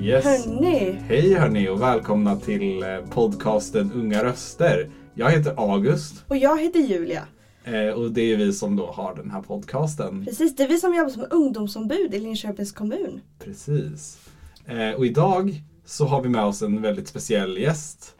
[0.00, 0.24] Yes.
[0.24, 4.90] Hörni, Hej hörni och välkomna till eh, podcasten Unga Röster.
[5.14, 7.22] Jag heter August och jag heter Julia.
[7.64, 10.24] eh, och det är vi som då har den här podcasten.
[10.24, 13.20] Precis, det är vi som jobbar som ungdomsombud i Linköpings kommun.
[13.44, 14.18] Precis.
[14.66, 18.14] Eh, Och idag så har vi med oss en väldigt speciell gäst.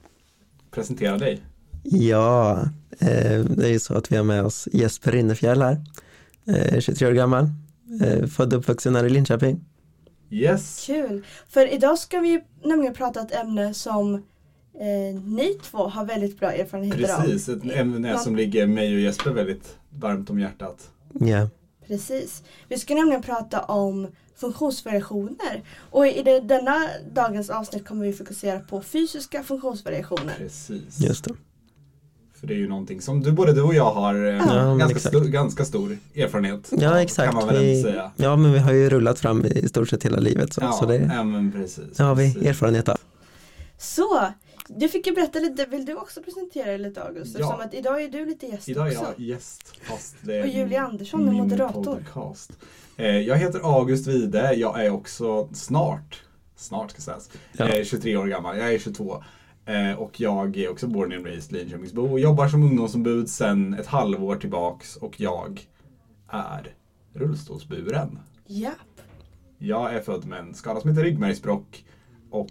[0.70, 1.40] Presentera dig.
[1.82, 2.60] Ja,
[2.98, 5.84] eh, det är ju så att vi har med oss Jesper Rinnefjäll här.
[6.48, 7.48] Eh, 23 år gammal,
[8.02, 9.60] eh, född och uppvuxen här i Linköping.
[10.30, 10.86] Yes.
[10.86, 11.24] Kul!
[11.48, 16.52] För idag ska vi nämligen prata ett ämne som eh, ni två har väldigt bra
[16.52, 17.20] erfarenheter av.
[17.22, 20.90] Precis, ett ämne som ligger mig och Jesper väldigt varmt om hjärtat.
[21.12, 21.48] Ja,
[21.86, 22.42] Precis.
[22.68, 25.62] Vi ska nämligen prata om funktionsvariationer.
[25.90, 30.34] Och i det, denna dagens avsnitt kommer vi fokusera på fysiska funktionsvariationer.
[30.38, 31.00] Precis.
[31.00, 31.34] just det.
[32.40, 34.98] För det är ju någonting som du, både du och jag har eh, Ja, ganska,
[34.98, 37.32] stor, ganska stor erfarenhet Ja, exakt.
[37.32, 38.10] Kan man väl Vi, säga.
[38.16, 40.52] ja, men vi har ju rullat fram i stort sett hela livet.
[40.52, 41.96] Så, Ja, så det ja men precis.
[41.96, 42.48] det har vi precis.
[42.48, 42.96] erfarenhet av.
[43.78, 44.28] Så,
[44.68, 45.66] du fick ju berätta lite.
[45.66, 47.36] Vill du också presentera dig lite August?
[47.38, 47.40] Ja.
[47.44, 49.12] Eftersom att idag är du lite gäst Idag är också.
[49.16, 51.84] jag gäst fast det är Och Julia Andersson är moderator.
[51.84, 52.52] podcast.
[52.96, 56.22] Eh, Jag heter August Wide, jag är också snart,
[56.56, 57.68] snart ska sägas, Ja.
[57.68, 59.22] eh, 23 år gammal, jag är 22.
[59.66, 63.86] Eh, Och jag är också born and raised Linköpingsbo och jobbar som ungdomsombud sedan ett
[63.86, 65.66] halvår tillbaks och jag
[66.28, 66.74] är
[67.14, 68.18] rullstolsburen.
[68.46, 68.70] Ja.
[69.58, 71.84] Jag är född med en skada som heter ryggmärgsbråck
[72.30, 72.48] och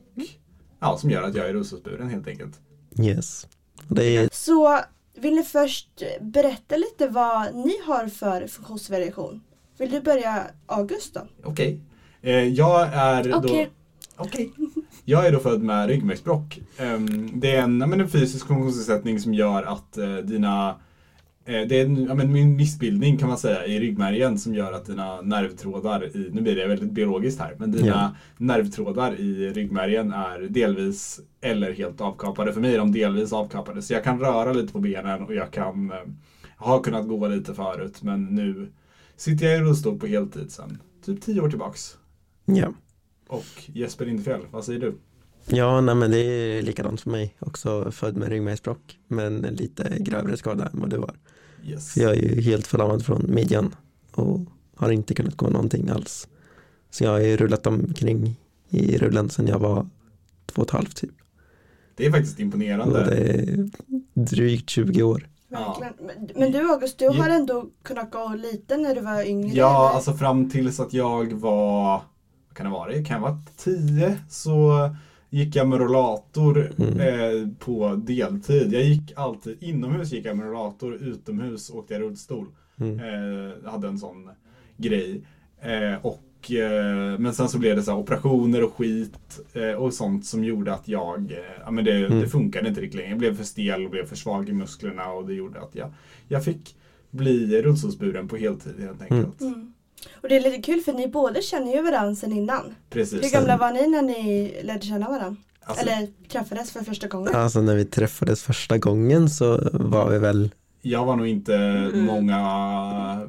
[0.80, 2.60] ja, som gör att jag är rullstolsburen helt enkelt.
[3.00, 3.48] Yes.
[3.88, 4.80] Det är, Så
[5.18, 5.90] vill ni först
[6.22, 9.42] berätta lite vad ni har för funktionsvariation?
[9.78, 11.22] Vill du börja August då?
[11.44, 11.80] Okej.
[12.22, 13.38] Eh, Jag är då...
[13.38, 13.70] Okej.
[14.16, 14.52] Okej.
[15.06, 16.60] Jag är då född med ryggmärgsbråck.
[16.78, 20.70] Ehm, Det är en, men en fysisk funktionsnedsättning som gör att eh, dina
[21.46, 24.72] eh, det är en, ja, men en missbildning kan man säga i ryggmärgen som gör
[24.74, 28.12] att dina nervtrådar, i, nu blir det väldigt biologiskt här, men dina Ja.
[28.38, 32.54] nervtrådar i ryggmärgen är delvis eller helt avkapade.
[32.54, 35.52] För mig är de delvis avkapade så jag kan röra lite på benen och jag
[35.52, 35.98] kan eh,
[36.58, 38.72] har kunnat gå lite förut men nu
[39.18, 41.98] sitter jag i rullstol på heltid sedan typ tio år tillbaks.
[42.46, 42.74] ja.
[43.28, 44.96] Och Jesper Lindfjäll, vad säger du?
[45.48, 47.36] Ja, nej, men det är likadant för mig.
[47.40, 51.16] Också född med ryggmärgsbråck, men en lite grövre skada än vad du har.
[51.66, 51.98] Yes.
[51.98, 53.76] Jag är ju helt förlamad från midjan
[54.12, 54.40] och
[54.76, 56.28] har inte kunnat gå någonting alls.
[56.90, 58.36] Så jag har ju rullat omkring
[58.70, 59.88] i rullen sedan jag var
[60.46, 61.12] två och ett halvt typ.
[61.96, 63.06] Det är faktiskt Och imponerande.
[63.06, 63.70] det är
[64.14, 65.30] drygt 20 år.
[65.50, 65.84] Ja.
[66.36, 69.56] Men, du August, du har ändå kunnat gå lite när du var yngre?
[69.56, 69.96] Ja, eller?
[69.96, 72.02] alltså fram tills att jag var,
[72.56, 74.90] kan det vara, kan jag vara tio så
[75.30, 77.00] gick jag med rollator Mm.
[77.00, 78.74] eh, på deltid.
[78.74, 82.48] Jag gick alltid, inomhus gick jag med rollator, utomhus åkte jag rullstol.
[82.80, 83.00] Mm.
[83.00, 84.30] Eh, hade en sån
[84.78, 85.22] grej.
[85.62, 89.94] Eh, och, eh, men sen så blev det så här operationer och skit eh, och
[89.94, 92.20] sånt som gjorde att jag, eh, ja men det, Mm.
[92.20, 93.10] det funkade inte riktigt längre.
[93.10, 95.94] Jag blev för stel och blev för svag i musklerna och det gjorde att jag,
[96.28, 96.76] jag fick
[97.12, 99.42] bli rullstolsburen på heltid helt enkelt.
[99.42, 99.74] Mm.
[100.22, 102.76] Och det är lite kul för ni båda känner ju varandra sedan innan.
[102.90, 103.24] Precis.
[103.24, 105.36] Hur gamla var ni när ni lärde känna varandra?
[105.68, 107.36] Alltså, Eller träffades för första gången?
[107.36, 110.50] Alltså när vi träffades första gången så var vi väl,
[110.82, 111.58] Jag var nog inte
[111.94, 112.42] många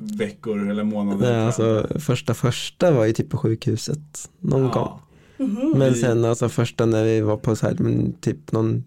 [0.00, 1.32] veckor eller månader.
[1.32, 4.98] nej, alltså första första var ju typ på sjukhuset någon gång.
[5.37, 5.75] Mhm.
[5.76, 8.84] Men Vi- sen alltså första när vi var på så här, men typ någon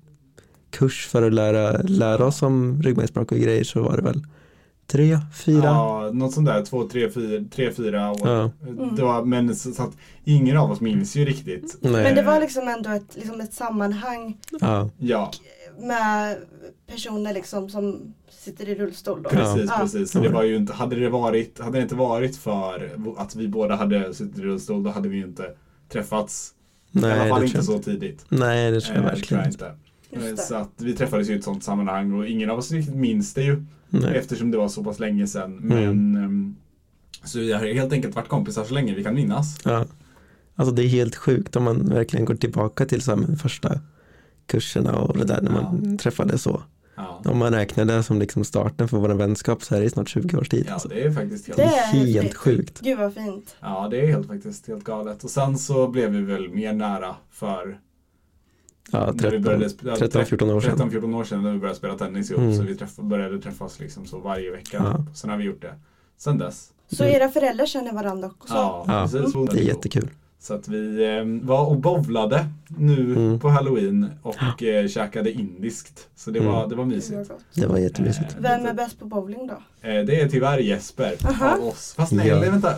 [0.71, 4.21] kurs för att lära, lära oss om ryggmärgsbråck och grejer så var det väl
[4.91, 5.63] tre, fyra.
[5.63, 6.66] Ja, något sånt där.
[6.66, 8.27] Två, tre, fyra, tre, fyra år.
[8.29, 8.51] Ja.
[8.95, 11.77] Det var, men så, så att ingen av oss minns ju riktigt.
[11.81, 11.91] Nej.
[12.03, 15.31] Men det var liksom ändå ett, liksom ett sammanhang Ja, Ja,
[15.79, 16.38] med
[16.88, 19.29] personer liksom som sitter i rullstol då.
[19.29, 19.77] precis, Ja.
[19.81, 20.11] precis.
[20.11, 23.47] Så det var ju inte, hade det varit, hade det inte varit för att vi
[23.47, 25.44] båda hade suttit i rullstol då hade vi ju inte
[25.91, 26.53] träffats.
[26.91, 28.25] I nej, alla fall inte jag så tidigt.
[28.29, 29.71] Nej, det tror jag Eh, verkligen jag inte.
[30.11, 30.35] Eh.
[30.35, 33.33] Så att vi träffades ju i ett sånt sammanhang och ingen av oss riktigt minns
[33.33, 33.65] det ju.
[33.89, 34.18] Nej.
[34.18, 35.57] Eftersom det var så pass länge sedan.
[35.57, 35.68] Mm.
[35.68, 36.56] Men ehm,
[37.24, 39.57] Så vi har helt enkelt varit kompisar så länge vi kan minnas.
[39.65, 39.86] Ja.
[40.56, 43.80] Alltså det är helt sjukt om man verkligen går tillbaka till så här, första
[44.45, 46.63] kurserna och det där när man träffades så.
[46.95, 50.09] Ja, Om man räknar det som liksom starten för vår vänskap så är det snart
[50.09, 50.65] 20 års tid.
[50.68, 52.80] ja det är faktiskt helt Det är helt sjukt.
[52.80, 53.56] Gud vad fint.
[53.59, 55.24] Ja, det är helt faktiskt helt galet.
[55.24, 57.80] Och sen så blev vi väl mer nära för
[58.91, 60.77] Ja, när vi 13, börade sp- 13-14 år sedan.
[60.91, 62.41] 13-14 år sedan när vi började spela tennis ihop.
[62.41, 62.56] Mm.
[62.57, 64.77] Så vi träff, började träffas liksom så varje vecka.
[64.83, 65.06] Ja.
[65.15, 65.74] Sen har vi gjort det
[66.18, 66.69] sen dess.
[66.91, 67.15] Så Mm.
[67.15, 68.53] era föräldrar känner varandra också?
[68.53, 69.33] Ja, Ja, precis.
[69.53, 70.09] Det är jättekul.
[70.41, 73.39] Så att vi eh, var och bowlade nu Mm.
[73.39, 76.07] på halloween och eh, käkade indiskt.
[76.15, 76.51] Så det, Mm.
[76.51, 77.31] var, det var mysigt.
[77.53, 78.36] Det var jättemysigt.
[78.36, 79.88] Eh, Vem är bäst på bowling då?
[79.89, 81.56] Eh, det är tyvärr Jesper Aha.
[81.57, 81.94] av oss.
[81.97, 82.39] Fast nej, Ja.
[82.39, 82.74] vänta.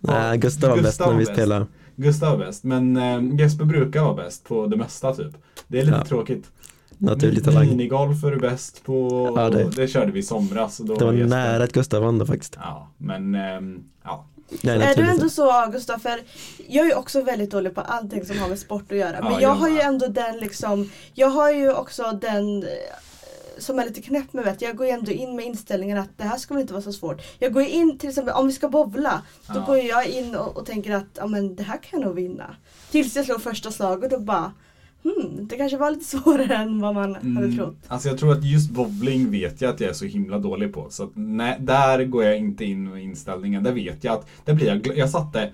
[0.00, 1.66] Nej, Gustav var bäst när vi spelade.
[1.96, 2.64] Gustav var bäst.
[2.64, 5.32] Men eh, Jesper brukar vara bäst på det mesta typ.
[5.68, 6.04] Det är lite Ja.
[6.04, 6.50] tråkigt.
[6.98, 7.66] Naturlig talang.
[7.66, 9.32] Minigolf är du bäst på.
[9.36, 9.88] Ja, det- det...
[9.88, 10.80] körde vi i somras.
[10.80, 12.56] Och då Det var Jesper- nära att Gustav vann då faktiskt.
[12.62, 14.26] Ja, men ehm, ja.
[14.62, 16.20] Nej, Är du ändå så Gustav, för
[16.68, 19.12] jag är ju också väldigt dålig på allting som har med sport att göra.
[19.22, 22.68] Men Ja, jag jag har ju ändå den liksom, jag har ju också den eh,
[23.58, 26.36] som är lite knäpp med vet, jag går ändå in med inställningen att det här
[26.36, 27.22] ska väl inte vara så svårt.
[27.38, 29.64] Jag går in till exempel om vi ska bovla, då Ja.
[29.66, 32.56] går jag in och, och tänker att ja, men det här kan jag nog vinna.
[32.90, 34.52] Tills jag slår första slaget och bara
[35.02, 37.76] hmm, det kanske var lite svårare än vad man hade Mm, trott.
[37.88, 40.86] Alltså jag tror att just bowling vet jag att jag är så himla dålig på.
[40.90, 43.62] Så nej, där går jag inte in med inställningen.
[43.62, 45.52] Där vet jag att, där blir jag, jag satte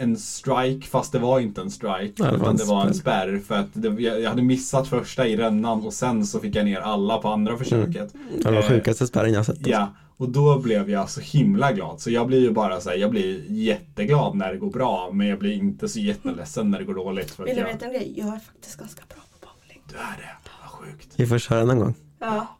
[0.00, 2.22] en strike fast det var inte en strike.
[2.22, 3.38] Var utan en det var en spärr.
[3.46, 6.80] för att det, jag, hade missat första i rännan och sen så fick jag ner
[6.80, 8.14] alla på andra försöket.
[8.42, 9.66] Det var Eh, sjukaste spärren jag sett.
[9.66, 12.00] Ja, och då blev jag så himla glad.
[12.00, 15.10] Så jag blir ju bara så här, jag blir jätteglad när det går bra.
[15.12, 17.30] Men jag blir inte så jätteledsen när det går dåligt.
[17.30, 18.14] För Vill du jag, veta en grej?
[18.16, 19.82] Jag är faktiskt ganska bra på bowling.
[19.88, 21.08] Du är det, vad sjukt.
[21.16, 21.94] Vi får köra någon gång.
[22.18, 22.59] Ja.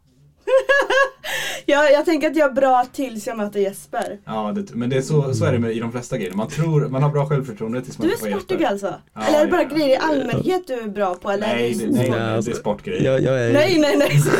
[1.70, 4.18] Jag, jag tänker att jag är bra tills jag möter Jesper.
[4.24, 6.32] Ja, det, men det är så, så är det med, i de flesta grejer.
[6.34, 8.94] Man tror, man har bra självförtroende tills man Du är sportig alltså?
[9.14, 9.68] Ja, eller är det bara ja.
[9.68, 11.30] grejer i allmänhet du är bra på?
[11.30, 13.04] Eller Nej, det, nej, nej, det är sportgrejer.
[13.04, 14.30] Jag, jag, är, nej, nej, nej, så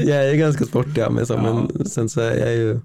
[0.10, 1.42] jag är ganska sportig ja, men, så, Ja.
[1.42, 2.80] men sen så är jag ju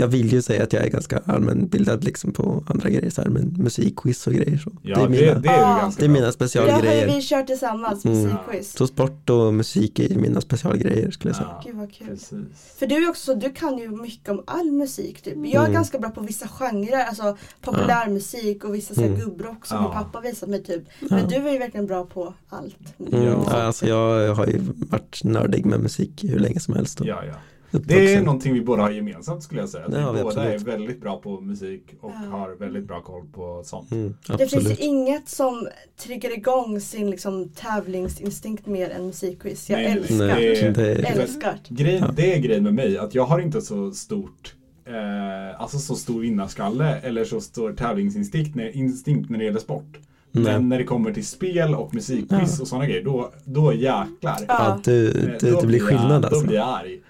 [0.00, 3.28] jag vill ju säga att jag är ganska allmänbildad liksom på andra grejer så här,
[3.28, 4.70] men musikquiz och grejer så.
[4.82, 5.74] Ja, det är det, mina, det, är Ah.
[5.74, 7.08] du ganska det är mina Det har specialgrejer.
[7.08, 8.22] ju vi kört tillsammans, Mm.
[8.22, 8.72] musikquiz.
[8.76, 11.48] Så sport och musik är mina specialgrejer skulle jag säga.
[11.50, 12.06] Ja, Gud vad kul.
[12.08, 12.32] precis.
[12.78, 15.34] För du är också så, du kan ju mycket om all musik typ.
[15.36, 15.72] Jag är Mm.
[15.72, 17.36] ganska bra på vissa genrer, alltså
[17.84, 19.20] populärmusik och vissa så här Mm.
[19.20, 19.82] gubbrock som Ja.
[19.82, 20.82] min pappa visat mig typ.
[21.00, 21.26] Men Ja.
[21.26, 22.76] du är ju verkligen bra på allt.
[22.98, 23.44] Mm, Ja.
[23.50, 23.62] ja.
[23.62, 27.00] alltså jag har ju varit nördig med musik hur länge som helst.
[27.00, 27.34] och Ja, ja.
[27.72, 29.84] Det är någonting vi båda har gemensamt skulle jag säga.
[29.84, 30.62] Att har vi båda absolut.
[30.62, 32.30] är väldigt bra på musik och Ja.
[32.38, 33.90] har väldigt bra koll på sånt.
[33.92, 35.68] Mm, Det finns ju inget som
[36.02, 39.70] triggar igång sin liksom, tävlingsinstinkt mer än musikquiz.
[39.70, 40.14] Jag Nej, älskar.
[40.16, 41.58] Nej, Det- det, Älskar.
[41.68, 42.10] Grej, Ja.
[42.16, 44.54] Det är grejen med mig, att jag har inte så stort
[44.86, 49.98] eh, Alltså så stor vinnarskalle eller så stor tävlingsinstinkt när, instinkt när det gäller sport.
[50.32, 50.44] Nej.
[50.44, 52.62] Men när det kommer till spel och musikquiz Ja.
[52.62, 54.08] och sådana grejer, då, då jäklar.
[54.22, 54.36] Ja.
[54.48, 56.46] ja, du, Eh, du, då det blir skillnad jag, Då alltså.
[56.46, 57.00] blir jag arg.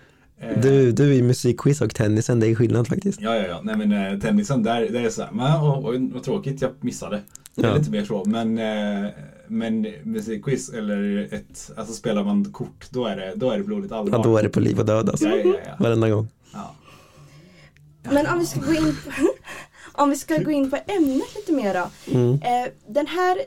[0.40, 3.20] Eh, Du, du i musikquiz och tennisen, det är skillnad faktiskt.
[3.20, 3.60] Ja, ja, ja.
[3.64, 6.70] Nej men eh, tennisen, där, där är det såhär, men åh, oj, vad tråkigt jag
[6.80, 7.20] missade.
[7.54, 7.76] Det är Ja.
[7.76, 8.24] lite mer så.
[8.26, 9.10] Men, eh,
[9.48, 13.92] men musikquiz eller ett, alltså spelar man kort, då är det, då är det blodigt
[13.92, 14.18] allvar.
[14.18, 15.28] Ja, då är det på liv och död alltså.
[15.28, 15.72] Ja, ja, ja.
[15.78, 16.28] Varenda gång.
[16.52, 16.74] ja.
[18.02, 19.10] Men om vi ska gå in på,
[20.02, 21.90] om vi ska gå in på ämnet lite mer då.
[22.18, 22.32] Mm.
[22.34, 23.38] Eh, den här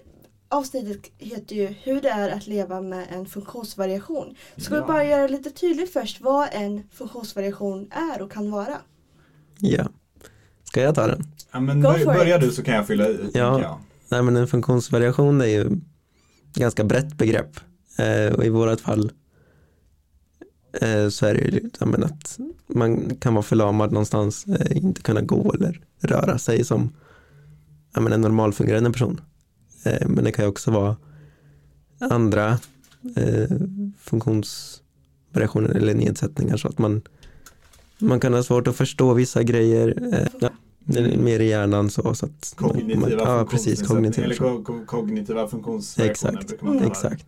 [0.54, 4.36] avsnittet heter ju Hur det är att leva med en funktionsvariation.
[4.58, 4.82] Ska Ja.
[4.82, 8.78] vi bara göra lite tydligt först vad en funktionsvariation är och kan vara?
[9.60, 9.88] Ja.
[10.64, 11.24] Ska jag ta den?
[11.52, 12.42] ja men bör, börja it.
[12.42, 13.32] du så kan jag fylla i.
[13.34, 13.80] jag.
[14.10, 15.74] Nej men en funktionsvariation är ju ett
[16.56, 17.60] ganska brett begrepp.
[17.98, 19.12] Eh, och i vårat fall
[20.82, 25.02] eh, så är det ju ja, men att man kan vara förlamad någonstans, eh, inte
[25.02, 26.96] kunna gå eller röra sig som
[27.94, 29.22] ja, men en normalfungerande person.
[29.84, 30.96] Eh, men det kan ju också vara
[32.00, 32.58] andra
[33.16, 33.58] eh,
[34.00, 37.02] funktionsvariationer eller nedsättningar så att man,
[38.00, 40.14] man kan ha svårt att förstå vissa grejer.
[40.14, 40.50] Eh, ja,
[41.00, 45.48] är mer i hjärnan så, så att Kognitiva man, ja, precis, kognitiva eller ko kognitiva
[45.48, 46.86] funktionsvariationer Exakt.
[46.88, 47.26] Exakt.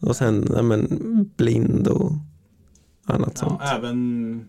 [0.00, 2.12] Och sen ja, men, blind och
[3.04, 3.60] annat sånt.
[3.60, 4.44] Ja, även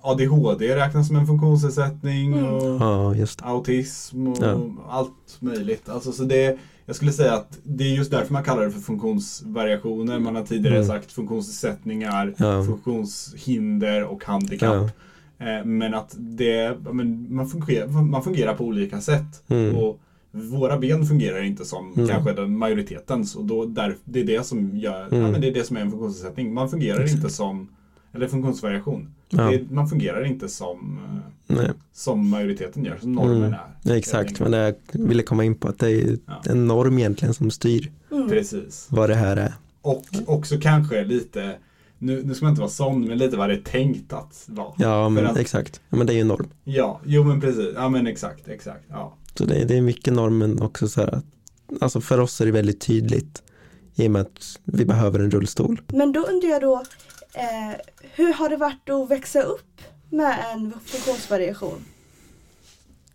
[0.00, 2.44] ADHD räknas som en funktionsnedsättning Mm.
[2.54, 4.60] och Ja, just autism och Ja.
[4.88, 5.88] allt möjligt.
[5.88, 6.58] Alltså, så det,
[6.90, 10.18] jag skulle säga att det är just därför man kallar det för funktionsvariationer.
[10.18, 10.88] Man har tidigare Mm.
[10.88, 12.64] sagt funktionsnedsättningar, Ja.
[12.64, 14.90] funktionshinder och handikapp.
[15.38, 19.42] Eh, Men att det, ja, men man, fungerar, man fungerar på olika sätt.
[19.48, 19.76] Mm.
[19.76, 20.00] Och
[20.32, 22.08] våra ben fungerar inte som Mm.
[22.08, 25.30] kanske den majoritetens och då där, det är det som gör, ja, Mm.
[25.32, 26.54] men det är det som är en funktionsnedsättning.
[26.54, 27.68] Man fungerar inte som,
[28.14, 29.14] eller funktionsvariation.
[29.30, 29.50] Ja.
[29.50, 30.98] Det, man fungerar inte som,
[31.48, 33.54] eh, Nej, som majoriteten gör, som normen Mm.
[33.84, 33.94] är.
[33.94, 36.42] exakt, men det jag ville komma in på att det är Ja.
[36.46, 38.28] en norm egentligen som styr Mm.
[38.28, 38.86] Precis.
[38.90, 39.52] vad det här är.
[39.82, 41.56] Och också kanske lite,
[41.98, 44.72] nu, nu ska man inte vara sån, men lite vad det är tänkt att vara.
[44.78, 45.80] Ja, men att- exakt.
[45.90, 46.48] Ja, men det är ju norm.
[46.64, 47.68] Ja, jo men precis.
[47.74, 48.84] Ja men exakt, exakt.
[48.88, 49.14] Ja.
[49.34, 51.24] Så det, det är mycket normen också så här att,
[51.80, 53.42] alltså för oss är det väldigt tydligt
[53.94, 55.80] i och med att vi behöver en rullstol.
[55.86, 56.82] Men då undrar jag då,
[57.34, 57.76] eh,
[58.14, 61.84] hur har det varit att växa upp med en funktionsvariation?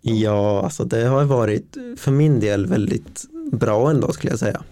[0.02, 4.64] Ja, alltså det har varit för min del väldigt bra ändå skulle jag säga.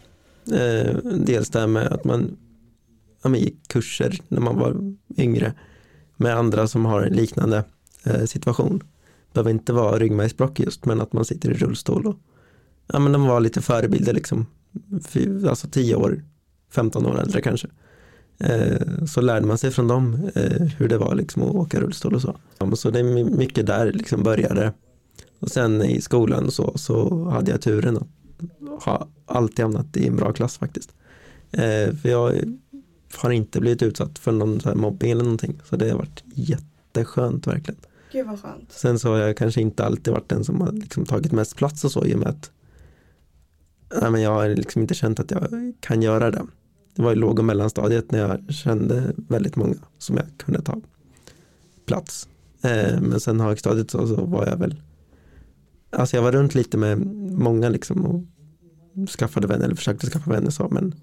[0.52, 2.38] Eh, dels det här med att man
[3.24, 5.54] ja, men gick kurser när man var yngre
[6.18, 7.64] med andra som har en liknande
[8.04, 8.84] eh, situation.
[9.34, 12.16] behöver inte vara ryggmärgsbråck just men att man sitter i rullstol och
[12.88, 14.46] ja men de var lite förebilder liksom.
[15.08, 16.24] Fy- Alltså 10 år,
[16.72, 17.68] 15 år äldre kanske.
[18.44, 22.16] Eh, så lärde man sig från dem eh, hur det var liksom att åka rullstol
[22.16, 22.36] och så.
[22.76, 24.74] Så det är my- mycket där liksom började.
[25.40, 30.16] Och sen i skolan så, så hade jag turen att ha alltid hamnat i en
[30.16, 30.94] bra klass faktiskt.
[31.52, 32.34] Eh, för jag
[33.16, 35.60] har inte blivit utsatt för någon så mobbing eller någonting.
[35.70, 37.80] Så det har varit jätteskönt verkligen.
[38.12, 38.72] Gud vad skönt.
[38.72, 41.86] Sen så har jag kanske inte alltid varit den som har liksom tagit mest plats
[41.86, 42.52] och så i och med att
[44.02, 46.46] nej, men jag har liksom inte känt att jag kan göra det.
[46.96, 50.82] Det var i låg och mellanstadiet när jag kände väldigt många som jag kunde ta
[51.86, 52.28] plats.
[52.62, 54.82] Eh, men sen högstadiet så, så var jag väl
[55.90, 57.00] Alltså jag var runt lite med
[57.32, 58.24] många liksom och
[59.10, 60.96] skaffade vänner eller försökte skaffa vänner så men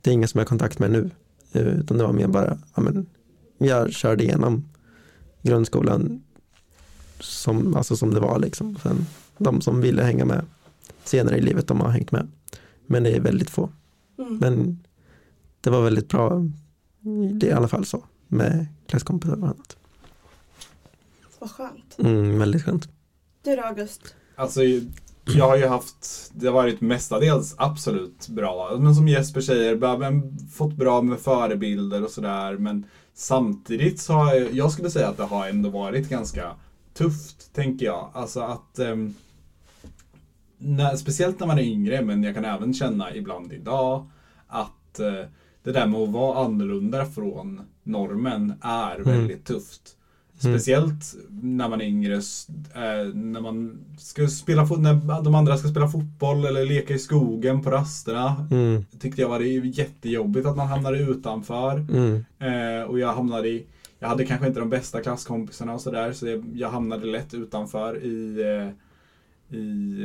[0.00, 1.10] det är inga som jag har kontakt med nu.
[1.52, 3.06] Eh, Utan det var mer bara, ja men
[3.58, 4.64] jag körde igenom
[5.42, 6.22] grundskolan
[7.20, 8.76] som, alltså som det var liksom.
[8.82, 9.06] Sen,
[9.38, 10.44] de som ville hänga med
[11.04, 12.28] senare i livet, de har hängt med.
[12.86, 13.70] Men det är väldigt få.
[14.18, 14.38] Mm.
[14.38, 14.78] Men
[15.66, 16.42] det var väldigt bra,
[17.40, 19.76] det är i alla fall så, med klasskompisar och annat.
[21.38, 21.98] Vad skönt.
[21.98, 22.88] Mm, väldigt skönt.
[23.42, 24.14] Du då August?
[24.36, 24.60] Alltså,
[25.24, 28.76] jag har ju haft, det har varit mestadels absolut bra.
[28.78, 32.56] Men som Jesper säger, fått bra med förebilder och sådär.
[32.56, 36.52] Men samtidigt så har jag, jag skulle säga att det har ändå varit ganska
[36.94, 38.10] tufft, tänker jag.
[38.14, 39.14] Alltså att ehm,
[40.58, 44.10] när, speciellt när man är yngre, men jag kan även känna ibland idag
[44.46, 45.24] att eh,
[45.66, 49.04] det där med att vara annorlunda från normen är Mm.
[49.04, 49.92] väldigt tufft.
[50.38, 55.88] Speciellt när man är yngre, eh, när man ska spela när de andra ska spela
[55.88, 58.46] fotboll eller leka i skogen på rasterna.
[58.50, 61.78] Mm, Tyckte jag var det jättejobbigt att man hamnade utanför.
[61.78, 63.66] mm, Eh, och jag hamnade i,
[63.98, 68.40] jag hade kanske inte de bästa klasskompisarna och sådär så jag, hamnade lätt utanför i,
[68.40, 70.02] eh, i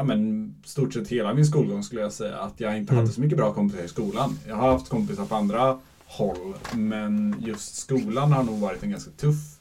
[0.00, 2.38] ja, men, stort sett hela min skolgång skulle jag säga.
[2.38, 3.02] Att jag inte Mm.
[3.04, 4.38] hade så mycket bra kompisar i skolan.
[4.48, 9.10] Jag har haft kompisar på andra håll men just skolan har nog varit en ganska
[9.10, 9.58] tuff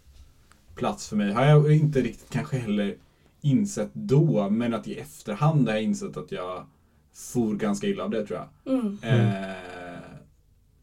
[0.75, 1.33] plats för mig.
[1.33, 2.95] Har jag inte riktigt kanske heller
[3.41, 6.65] insett då men att i efterhand har jag insett att jag
[7.13, 8.73] for ganska illa av det tror jag.
[8.79, 8.97] Mm.
[9.01, 9.55] Eh,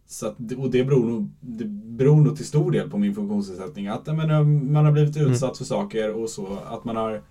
[0.07, 3.87] så att, och det beror, nog, det beror nog till stor del på min funktionsnedsättning.
[3.89, 5.33] Att jag menar, man har blivit Mm.
[5.33, 6.59] utsatt för saker och så.
[6.67, 7.23] Att man har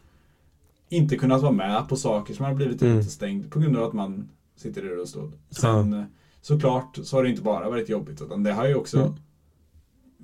[0.90, 2.98] inte kunnat vara med på saker som har blivit Mm.
[3.00, 5.32] utestängd på grund av att man sitter i rullstol.
[5.50, 6.04] Sen eh,
[6.42, 9.14] såklart så har det inte bara varit jobbigt utan det har ju också Mm.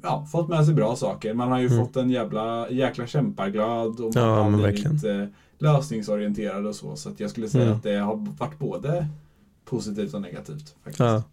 [0.03, 1.33] ja, fått med sig bra saker.
[1.33, 1.77] Man har ju Mm.
[1.85, 5.25] fått en jävla, jäkla kämparglad och man Ja, har blivit eh,
[5.57, 6.95] lösningsorienterad och så.
[6.95, 7.77] Så att jag skulle säga Mm.
[7.77, 9.07] att det har varit både
[9.65, 10.75] positivt och negativt.
[10.83, 10.99] Faktiskt.
[10.99, 11.23] ja.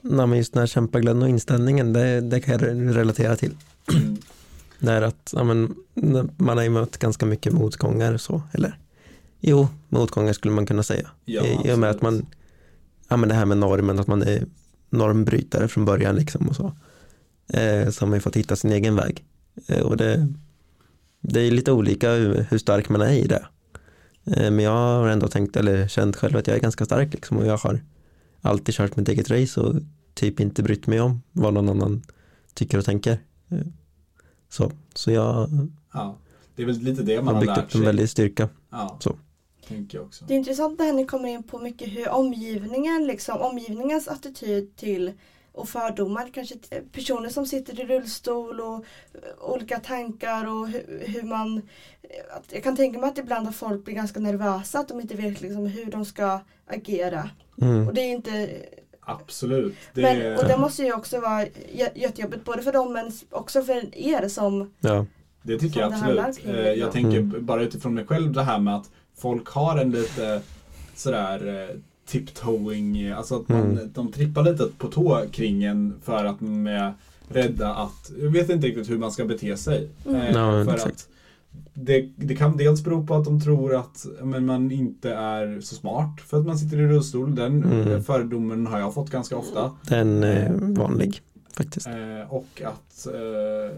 [0.00, 3.54] Nej, men just den här kämpaglöden och inställningen, det, det kan jag relatera till.
[4.80, 4.86] Mm.
[4.86, 5.74] Det är att ja, men,
[6.36, 8.78] man har ju mött ganska mycket motgångar så, eller
[9.40, 11.10] jo, motgångar skulle man kunna säga.
[11.24, 12.26] Ja, I, I och med att man,
[13.08, 14.44] ja men det här med normen, att man är
[14.90, 16.72] normbrytare från början liksom och så.
[17.48, 19.24] Eh, så har man ju fått hitta sin egen väg.
[19.66, 20.28] Eh, och det,
[21.20, 23.46] det är lite olika hur, hur stark man är i det.
[24.24, 27.36] Eh, men jag har ändå tänkt, eller känt själv att jag är ganska stark liksom
[27.36, 27.80] och jag har
[28.40, 29.74] alltid kört mitt eget race och
[30.14, 32.02] typ inte brytt mig om vad någon annan
[32.54, 33.18] tycker och tänker.
[34.48, 35.48] Så, så jag
[35.92, 36.16] Ja,
[36.56, 37.80] det är väl lite det man har har byggt lärt upp en sig.
[37.80, 38.48] väldig styrka.
[38.70, 39.16] Ja, så.
[39.68, 40.24] tänker jag också.
[40.24, 45.12] Det är intressant när ni kommer in på mycket hur omgivningen, liksom, omgivningens attityd till
[45.52, 46.54] och fördomar, kanske
[46.92, 48.84] personer som sitter i rullstol och
[49.40, 51.62] olika tankar och hur, hur man...
[52.50, 55.40] jag kan tänka mig att ibland att folk blir ganska nervösa, att de inte vet
[55.40, 57.30] liksom hur de ska agera.
[57.62, 57.88] Mm.
[57.88, 58.50] Och det är inte...
[59.08, 59.74] Absolut.
[59.94, 63.62] Det Men, och det måste ju också vara jä- jättejobbigt både för dem men också
[63.62, 64.70] för er som...
[64.80, 65.06] Ja,
[65.42, 66.40] Det tycker jag absolut.
[66.46, 67.46] Eh, Jag tänker Mm.
[67.46, 70.40] bara utifrån mig själv det här med att folk har en lite
[70.94, 73.92] sådär eh, tiptoeing, alltså att man, Mm.
[73.92, 76.94] de trippar lite på tå kring en för att de är
[77.28, 79.88] rädda att, jag vet inte riktigt hur man ska bete sig.
[80.06, 80.20] Mm.
[80.20, 80.92] Eh, för exakt.
[80.94, 81.08] att
[81.76, 85.74] det, det kan dels bero på att de tror att men, man inte är så
[85.74, 87.34] smart för att man sitter i rullstol.
[87.34, 87.92] Den Mm.
[87.92, 89.70] eh, fördomen har jag fått ganska ofta.
[89.88, 91.20] den är vanlig
[91.56, 91.86] faktiskt.
[91.86, 93.06] Eh, och att,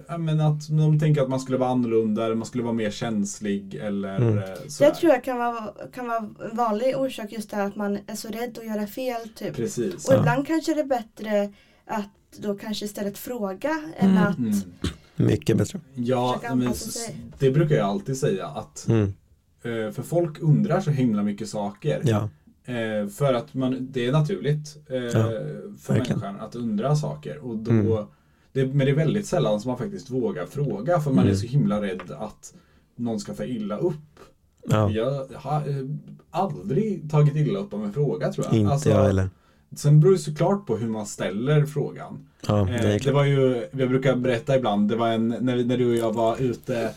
[0.09, 2.91] eh, men att de tänker att man skulle vara annorlunda, eller man skulle vara mer
[2.91, 4.39] känslig eller Mm.
[4.39, 4.45] eh.
[4.79, 7.99] Det tror jag kan vara, kan vara en vanlig orsak just det här att man
[8.07, 9.57] är så rädd att göra fel typ.
[9.57, 10.09] Precis.
[10.09, 10.19] Och Ja.
[10.19, 11.53] ibland kanske det är bättre
[11.87, 12.09] att
[12.41, 14.23] då kanske istället fråga än Mm.
[14.23, 14.53] att Mm.
[15.19, 15.81] Mycket bättre.
[15.95, 16.73] Ja, men
[17.39, 19.03] det brukar jag alltid säga att Mm.
[19.63, 22.01] eh, för folk undrar så himla mycket saker.
[22.05, 22.29] Ja,
[22.65, 26.21] Eh, för att man, det är naturligt eh, för verkligen.
[26.21, 27.39] människan att undra saker.
[27.39, 28.07] Och då, Mm.
[28.53, 31.33] det, men det är väldigt sällan som man faktiskt vågar fråga för man Mm.
[31.33, 32.55] är så himla rädd att
[32.97, 33.95] någon ska ta illa upp.
[34.69, 35.63] Ja, Jag har
[36.31, 38.55] aldrig tagit illa upp av en fråga tror jag.
[38.55, 39.31] inte Alltså, jag heller.
[39.77, 42.19] Sen beror det såklart på hur man ställer frågan.
[42.47, 45.57] Ja, Eh, det är det var ju, jag brukar berätta ibland, det var en, när,
[45.57, 46.91] vi, när du och jag var ute,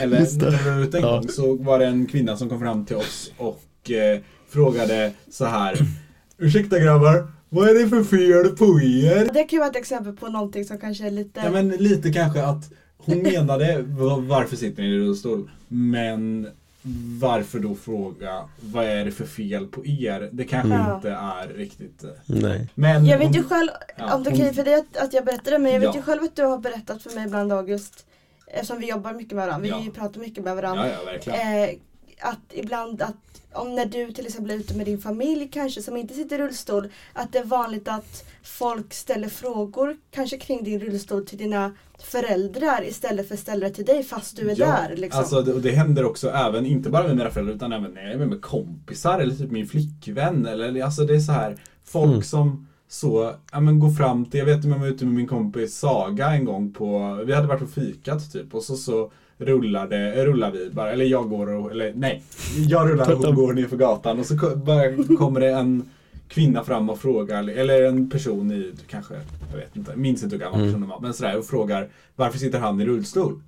[0.00, 1.10] eller när vi var ute en Ja.
[1.12, 4.18] gång, så var det en kvinna som kom fram till oss och eh,
[4.48, 5.78] frågade så här
[6.38, 9.28] Ursäkta grabbar, vad är det för fel på er?
[9.34, 11.40] Det kan ju vara ett exempel på någonting som kanske är lite...
[11.44, 15.50] Ja men lite kanske att hon menade "Va- varför sitter ni i rullstol?
[15.68, 16.48] Men
[17.20, 20.28] varför då fråga vad är det för fel på er?
[20.32, 20.94] Det kanske Mm.
[20.94, 22.68] inte är riktigt eh, Nej.
[22.74, 25.24] Men jag vet ju själv, ja, om det är okej för dig att, att jag
[25.24, 25.94] berättar det, men jag vet Ja.
[25.96, 28.06] ju själv att du har berättat för mig ibland August,
[28.46, 29.92] eftersom vi jobbar mycket med varandra, vi Ja.
[29.94, 31.62] pratar mycket med varandra, Ja, ja, verkligen.
[31.62, 31.70] eh,
[32.20, 33.27] att ibland att
[33.58, 36.42] om när du till exempel är ute med din familj kanske som inte sitter i
[36.42, 41.72] rullstol, att det är vanligt att folk ställer frågor kanske kring din rullstol till dina
[41.98, 44.96] föräldrar istället för ställa det till dig fast du är där.
[44.96, 45.20] Liksom.
[45.20, 48.02] Alltså, det, och det händer också även, inte bara med mina föräldrar utan även när
[48.02, 50.46] jag är med, med kompisar eller typ min flickvän.
[50.46, 52.22] Eller, alltså det är så här folk Mm.
[52.22, 55.26] som så, ja men går fram till, jag vet när jag var ute med min
[55.26, 60.24] kompis Saga en gång på, vi hade varit och fikat typ och så så rullade,
[60.26, 62.22] rullar vi bara, eller jag går och, eller nej,
[62.68, 65.88] jag rullar och hon går ner för gatan och så bara kommer det en
[66.28, 69.14] kvinna fram och frågar, eller en person i, kanske,
[69.50, 70.72] jag vet inte, minns inte hur gammal Mm.
[70.72, 73.40] personen var, men sådär och frågar varför sitter han i rullstol?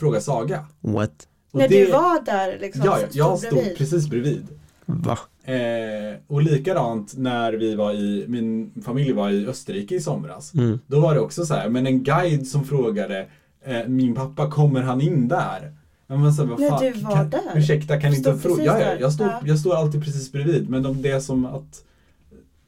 [0.00, 0.64] Frågar Saga.
[0.80, 1.28] What?
[1.50, 3.78] Och när det- du var där liksom, Ja, ja, jag stod stod bredvid.
[3.78, 4.46] precis bredvid.
[4.86, 5.18] Va?
[5.44, 10.54] Eh, och likadant när vi var i, min familj var i Österrike i somras.
[10.54, 10.78] Mm.
[10.86, 13.26] Då var det också så här, men en guide som frågade
[13.66, 15.72] eh, min pappa, kommer han in där?
[16.06, 17.40] Ja, men så, vad När fan, du var kan, där?
[17.54, 18.64] Ursäkta, kan Du inte stod fråga?
[18.64, 19.40] Ja, ja, jag, står, Ja.
[19.44, 20.70] jag står alltid precis bredvid.
[20.70, 21.84] Men de, det är som att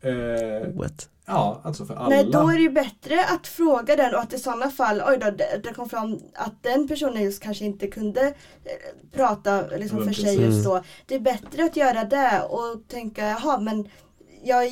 [0.01, 1.09] eh, What?
[1.27, 2.09] Ja, alltså för alla.
[2.09, 5.19] Nej, då är det ju bättre att fråga den och att i sådana fall, oj
[5.21, 8.27] då, det, det kom fram att den personen just kanske inte kunde
[8.65, 10.83] eh, prata liksom, för sig just då.
[11.07, 13.89] Det är bättre att göra det och tänka, jaha men
[14.45, 14.67] jag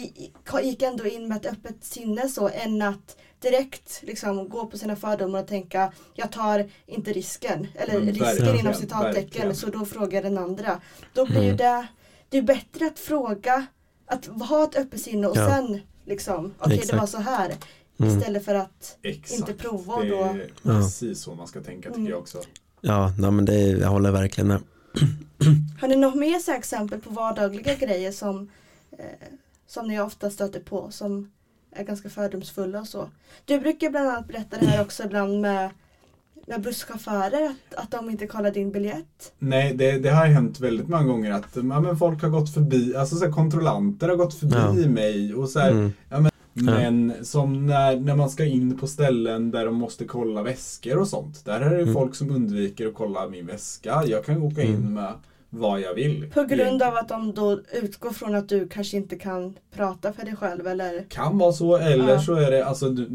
[0.62, 4.96] gick ändå in med ett öppet sinne så än att direkt liksom gå på sina
[4.96, 7.66] fördomar och tänka jag tar inte risken.
[7.74, 10.80] Eller Men risken inom citattecken så då frågar den andra.
[11.14, 11.56] Då blir ju Mm.
[11.56, 11.86] det,
[12.28, 13.66] det är bättre att fråga,
[14.06, 15.50] att ha ett öppet sinne och Ja.
[15.50, 16.98] sen liksom, okej det Exakt.
[17.00, 17.54] var så här.
[17.98, 18.18] Mm.
[18.18, 19.32] Istället för att Exakt.
[19.40, 20.70] inte prova och det då- är Ja.
[20.70, 22.10] precis så man ska tänka tycker Mm.
[22.10, 22.42] jag också.
[22.80, 24.60] Ja, nej, men det, jag håller verkligen med.
[25.80, 28.50] Har ni något mer så här exempel på vardagliga grejer som,
[28.98, 29.04] eh,
[29.66, 31.32] som ni ofta stöter på som
[31.78, 33.08] är ganska fördomsfulla och så?
[33.44, 35.70] Du brukar bland annat berätta det här också ibland med,
[36.46, 39.32] med busschaufförer att, att de inte kollar din biljett.
[39.38, 42.96] Nej, det, det har hänt väldigt många gånger att ja, men folk har gått förbi,
[42.96, 44.88] alltså så här, kontrollanter har gått förbi Ja.
[44.88, 45.90] mig och så här,
[46.58, 46.74] Mm.
[47.06, 51.08] Men som när, när man ska in på ställen där de måste kolla väskor och
[51.08, 51.44] sånt.
[51.44, 51.94] Där är det Mm.
[51.94, 54.02] folk som undviker att kolla min väska.
[54.06, 54.94] Jag kan åka in Mm.
[54.94, 55.12] med
[55.56, 56.30] vad jag vill.
[56.34, 60.24] På grund av att de då utgår från att du kanske inte kan prata för
[60.24, 62.20] dig själv eller Kan vara så, eller Ja.
[62.22, 63.08] så är det alltså du,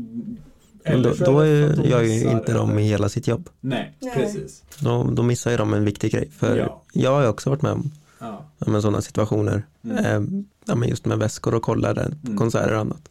[0.86, 3.50] Men då, så då är, gör ju inte de eller- i hela sitt jobb.
[3.60, 4.14] Nej, Nej.
[4.16, 4.64] precis.
[4.80, 6.30] Då, då missar ju de en viktig grej.
[6.32, 6.84] För Ja.
[6.94, 8.46] jag har ju också varit med om Ja.
[8.60, 9.64] men sådana situationer.
[9.84, 9.98] Mm.
[9.98, 12.38] Eh, ja, men just med väskor och kollar på Mm.
[12.38, 13.02] konserter och annat.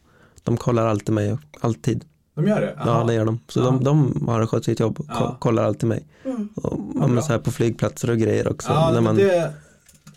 [0.43, 2.05] De kollar alltid mig, alltid.
[2.35, 2.73] De gör det?
[2.77, 3.03] Ja, Aha.
[3.03, 3.39] det gör de.
[3.47, 3.63] Så Ja.
[3.65, 5.37] de, de har skött sitt jobb och Ja.
[5.39, 6.05] kollar alltid mig.
[6.25, 6.49] mm.
[6.55, 8.69] Och, Ja, ja, så här på flygplatser och grejer också.
[8.69, 9.53] Ja, när man, det,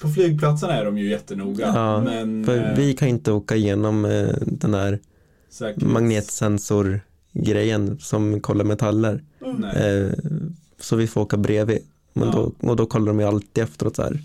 [0.01, 1.67] på flygplatserna är de ju jättenoga.
[1.75, 4.99] Ja, men, för eh, vi kan inte åka igenom eh, den här
[5.53, 9.23] säkerhets- magnetsensorgrejen som kollar metaller.
[9.47, 9.65] Mm.
[9.65, 10.13] Eh,
[10.81, 11.79] så vi får åka bredvid.
[12.13, 12.33] Men Ja.
[12.61, 14.19] då, och då kollar de ju alltid efteråt så här.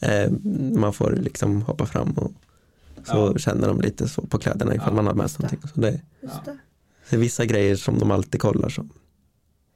[0.00, 0.30] Eh,
[0.78, 2.32] man får liksom hoppa fram och
[3.06, 3.38] så Ja.
[3.38, 5.70] känner de lite så på kläderna ifall Ja, man har med sig någonting.
[5.74, 6.30] Så det, Just Ja.
[6.44, 6.58] det.
[7.10, 8.68] Det är vissa grejer som de alltid kollar.
[8.68, 8.88] Så.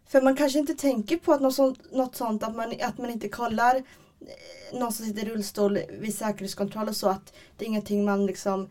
[0.08, 3.10] För man kanske inte tänker på att något sånt, något sånt att, man, att man
[3.10, 7.68] inte kollar eh, någon som sitter i rullstol vid säkerhetskontroll och så att det är
[7.68, 8.68] ingenting man liksom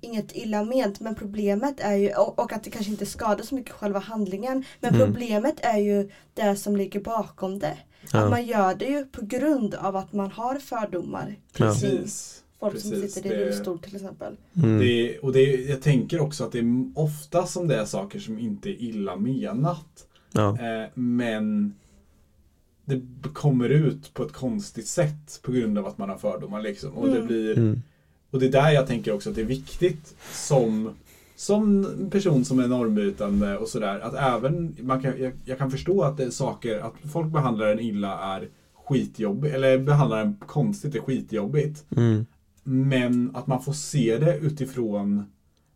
[0.00, 3.54] Inget illa ment men problemet är ju och, och att det kanske inte skadar så
[3.54, 5.06] mycket själva handlingen men Mm.
[5.06, 7.78] problemet är ju det som ligger bakom det.
[8.04, 8.30] Att Ja.
[8.30, 11.74] man gör det ju på grund av att man har fördomar kring Ja.
[12.70, 12.82] Precis.
[12.82, 14.36] folk som Precis, sitter i det- rullstol till exempel.
[14.56, 14.78] Mm.
[14.78, 18.38] Det, och det, jag tänker också att det är ofta som det är saker som
[18.38, 20.06] inte är illa menat.
[20.32, 20.48] Ja.
[20.60, 21.74] Eh, men
[22.84, 23.00] det
[23.32, 26.62] kommer ut på ett konstigt sätt på grund av att man har fördomar.
[26.62, 26.92] Liksom.
[26.92, 27.26] Och, det Mm.
[27.26, 27.82] blir, Mm.
[28.30, 30.90] och det är där jag tänker också att det är viktigt som,
[31.36, 34.00] som person som är normbrytande och sådär.
[34.00, 37.66] Att även, man kan, jag, jag kan förstå att det är saker, att folk behandlar
[37.66, 38.48] en illa är
[38.84, 41.84] skitjobbigt, eller behandlar en konstigt är skitjobbigt.
[41.96, 42.26] Mm.
[42.64, 45.24] Men att man får se det utifrån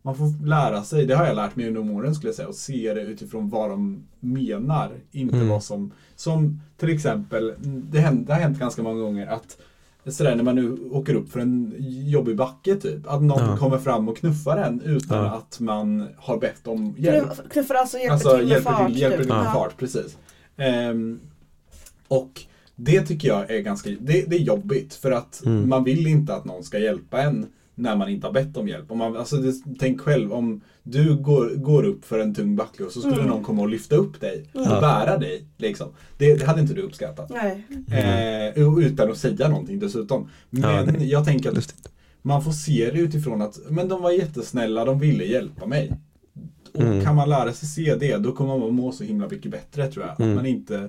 [0.02, 2.54] man får lära sig, det har jag lärt mig under åren skulle jag säga, och
[2.54, 4.90] se det utifrån vad de menar.
[5.12, 5.48] Inte Mm.
[5.48, 9.58] vad som, som till exempel, det, hänt, det har hänt ganska många gånger att
[10.08, 11.74] Sådär när man nu åker upp för en
[12.06, 13.06] jobbig backe typ.
[13.06, 13.56] Att någon Ja.
[13.56, 15.30] kommer fram och knuffar en utan Ja.
[15.30, 17.26] att man har bett om hjälp.
[17.28, 18.86] Knuff- Knuffar alltså hjälper Alltså till med hjälper fart.
[18.86, 19.26] till, hjälper typ.
[19.26, 19.52] till med Ja.
[19.52, 20.18] fart, precis.
[20.56, 21.20] Ehm,
[22.08, 22.40] och
[22.76, 25.68] det tycker jag är ganska, det, det är jobbigt för att Mm.
[25.68, 28.90] man vill inte att någon ska hjälpa en när man inte har bett om hjälp.
[28.90, 32.84] Om man, alltså det, tänk själv om du går, går upp för en tung backe
[32.84, 33.26] och så skulle Mm.
[33.28, 34.80] någon komma och lyfta upp dig och Ja.
[34.80, 35.44] bära dig.
[35.56, 35.88] Liksom.
[36.18, 37.30] Det, det hade inte du uppskattat.
[37.30, 37.64] Nej.
[38.56, 40.28] Eh, och utan att säga någonting dessutom.
[40.50, 41.88] Men Ja, jag tänker att Lustigt.
[42.22, 45.92] man får se det utifrån att men de var jättesnälla, de ville hjälpa mig.
[46.74, 47.04] Och Mm.
[47.04, 50.06] kan man lära sig se det, då kommer man må så himla mycket bättre tror
[50.06, 50.20] jag.
[50.20, 50.30] Mm.
[50.30, 50.88] Att man inte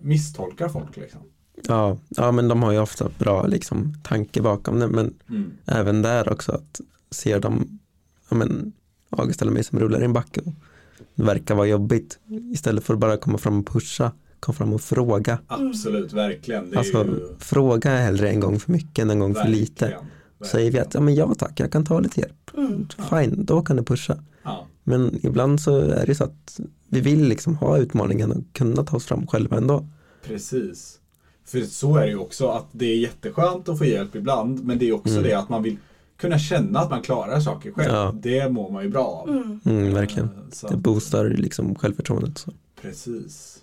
[0.00, 1.20] misstolkar folk liksom.
[1.68, 4.86] Ja, ja, men de har ju ofta bra liksom, tanke bakom det.
[4.88, 5.50] Men Mm.
[5.64, 6.80] även där också att
[7.10, 7.78] ser de,
[8.30, 8.72] ja men
[9.10, 10.52] August eller mig som rullar i en backe och
[11.14, 12.18] det verkar vara jobbigt.
[12.52, 15.38] Istället för att bara komma fram och pusha, kom fram och fråga.
[15.46, 16.70] Absolut, verkligen.
[16.70, 19.48] Det är Alltså ju fråga är hellre en gång för mycket än en gång för
[19.48, 19.84] lite.
[19.84, 20.06] verkligen,
[20.50, 22.50] Säger vi att ja men ja tack, jag kan ta lite hjälp.
[22.56, 22.88] Mm.
[23.10, 24.16] Fine, då kan du pusha.
[24.46, 28.84] Ja, Men ibland så är det så att vi vill liksom ha utmaningen och kunna
[28.84, 29.86] ta oss fram själva ändå.
[30.24, 31.00] precis.
[31.44, 34.78] För så är det ju också att det är jätteskönt att få hjälp ibland, men
[34.78, 35.22] det är också Mm.
[35.22, 35.76] det att man vill
[36.16, 37.92] kunna känna att man klarar saker själv.
[37.94, 38.14] Ja.
[38.22, 39.28] Det mår man ju bra av.
[39.28, 39.60] Mm.
[39.64, 40.26] Mm, verkligen.
[40.28, 42.38] Eh, Så, Det boostar liksom självförtroendet.
[42.38, 42.50] Så.
[42.82, 43.58] precis.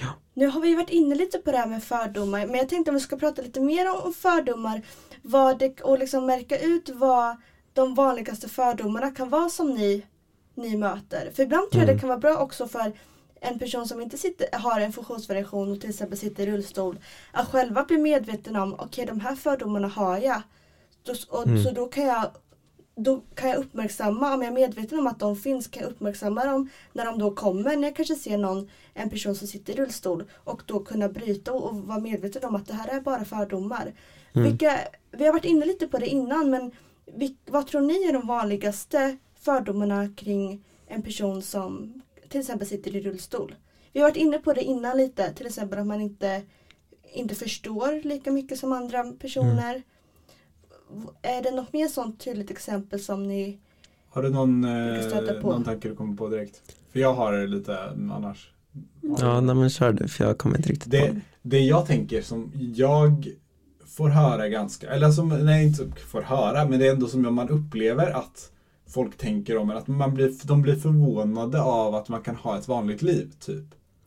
[0.00, 0.06] Ja.
[0.34, 2.96] Nu har vi varit inne lite på det här med fördomar men jag tänkte att
[2.96, 4.82] vi ska prata lite mer om- om fördomar
[5.22, 7.36] vad det, och liksom märka ut vad
[7.72, 10.06] de vanligaste fördomarna kan vara som ni,
[10.54, 11.30] ni möter.
[11.34, 11.96] För ibland tror jag Mm.
[11.96, 12.92] det kan vara bra också för
[13.40, 16.98] en person som inte sitter, har en funktionsvariation och till exempel sitter i rullstol
[17.32, 20.42] att själva bli medveten om okej de här fördomarna har jag.
[21.02, 21.62] Då, och, Mm.
[21.64, 22.30] Så då kan jag
[22.96, 26.44] då kan jag uppmärksamma, om jag är medveten om att de finns, kan jag uppmärksamma
[26.44, 27.76] dem när de då kommer.
[27.76, 31.52] När jag kanske ser någon, en person som sitter i rullstol och då kunna bryta
[31.52, 33.92] och, och vara medveten om att det här är bara fördomar.
[34.32, 34.48] Mm.
[34.48, 34.78] Vilka,
[35.10, 36.70] vi har varit inne lite på det innan men
[37.46, 43.00] vad tror ni är de vanligaste fördomarna kring en person som till exempel sitter i
[43.00, 43.54] rullstol?
[43.92, 46.42] Vi har varit inne på det innan lite, till exempel att man inte,
[47.14, 49.82] inte förstår lika mycket som andra personer.
[51.22, 53.58] Är det något mer sånt tydligt exempel som ni
[54.08, 55.50] Har du någon, eh, på.
[55.50, 56.62] någon tanke du kommer på direkt?
[56.92, 58.52] För jag har lite annars.
[59.18, 61.20] Ja, nej, men kör du för jag kommer inte riktigt på Det, det.
[61.42, 63.28] det jag tänker som jag
[64.00, 67.48] får höra ganska, eller som, nej inte får höra, men det är ändå som man
[67.48, 68.50] upplever att
[68.88, 72.58] folk tänker om en, att man blir, de blir förvånade av att man kan ha
[72.58, 73.64] ett vanligt liv, typ.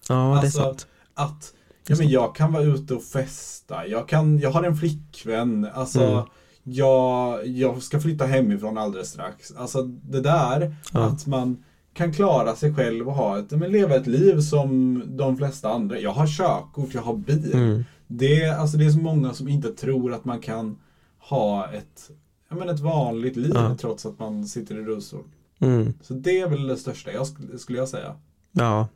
[0.09, 0.87] Ja, det är Alltså, sant.
[1.13, 1.53] Att,
[1.87, 6.01] ja men jag kan vara ute och festa, jag, kan, jag har en flickvän, alltså
[6.03, 6.23] Mm.
[6.63, 9.51] jag, jag ska flytta hemifrån alldeles strax.
[9.57, 10.99] Alltså det där, Ja.
[11.05, 15.37] att man kan klara sig själv och ha ett, men leva ett liv som de
[15.37, 15.99] flesta andra.
[15.99, 17.51] Jag har körkort, jag har bil.
[17.53, 17.83] Mm.
[18.07, 20.77] Det, är- alltså det är så många som inte tror att man kan
[21.19, 22.11] ha ett,
[22.49, 23.77] ja, men ett vanligt liv Ja.
[23.79, 25.23] trots att man sitter i rullstol.
[25.59, 25.93] Mm.
[26.01, 28.15] Så det är väl det största, jag skulle, skulle jag säga.
[28.51, 28.87] Ja.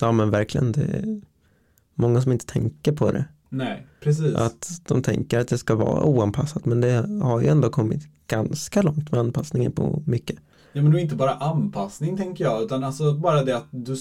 [0.00, 0.72] ja, men verkligen.
[0.72, 1.20] Det är
[1.94, 3.24] många som inte tänker på det.
[3.48, 4.34] Nej, precis.
[4.34, 8.82] Att de tänker att det ska vara oanpassat men det har ju ändå kommit ganska
[8.82, 10.36] långt med anpassningen på mycket.
[10.78, 13.96] Ja men är inte bara anpassning tänker jag utan alltså bara det att du,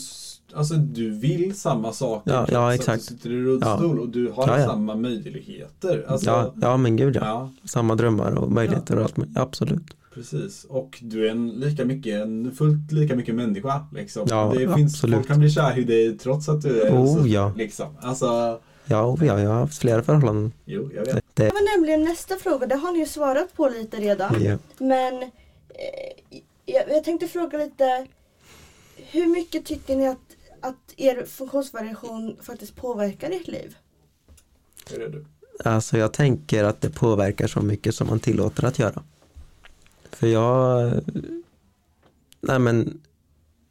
[0.54, 3.00] alltså, du vill samma saker Ja, ja, att exakt.
[3.00, 4.68] du sitter i rullstol och du har Ja, ja.
[4.68, 6.06] samma möjligheter.
[6.08, 7.22] Alltså, ja, ja, men gud ja.
[7.26, 9.16] ja, Samma drömmar och möjligheter och allt.
[9.36, 9.84] Absolut.
[10.14, 10.66] precis.
[10.70, 13.88] Och du är en lika mycket, en fullt lika mycket människa.
[13.94, 14.28] Liksom.
[14.30, 15.16] Ja, det finns, absolut.
[15.16, 17.54] folk kan bli kär i dig trots att du är Oh, så, ja.
[17.58, 17.88] liksom.
[18.02, 18.60] Alltså,
[18.90, 20.52] Ja, och ja, jag har haft flera förhållanden.
[20.66, 21.24] jo, jag vet.
[21.34, 24.44] Det, var nämligen nästa fråga, det har ni ju svarat på lite redan.
[24.44, 24.58] ja.
[24.78, 28.08] Men eh, jag, jag tänkte fråga lite
[28.96, 33.78] Hur mycket tycker ni att, att er funktionsvariation faktiskt påverkar ert liv?
[34.90, 35.26] Hur är du?
[35.64, 39.04] Alltså jag tänker att det påverkar så mycket som man tillåter att göra.
[40.12, 40.92] För jag,
[42.42, 43.02] nej men,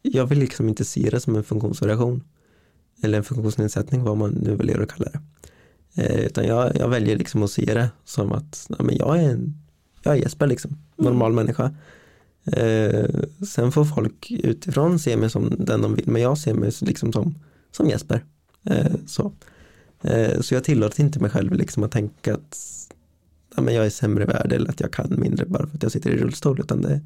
[0.02, 2.24] jag vill liksom inte se det som en funktionsvariation.
[3.02, 5.20] Eller en funktionsnedsättning, vad man nu väljer att kalla det.
[6.02, 9.28] Eh, utan jag, jag väljer liksom att se det som att nej men jag är
[9.28, 9.54] en,
[10.02, 11.74] jag är Jesper liksom, normal människa.
[12.52, 16.72] Eh, sen får folk utifrån se mig som den de vill, men jag ser mig
[16.80, 17.34] liksom som,
[17.70, 18.24] som Jesper.
[18.64, 19.32] Eh, så.
[20.02, 22.56] Eh, Så jag tillåter inte mig själv liksom att tänka att
[23.56, 25.92] ja, men jag är sämre värd eller att jag kan mindre bara för att jag
[25.92, 26.60] sitter i rullstol.
[26.60, 27.00] Utan det,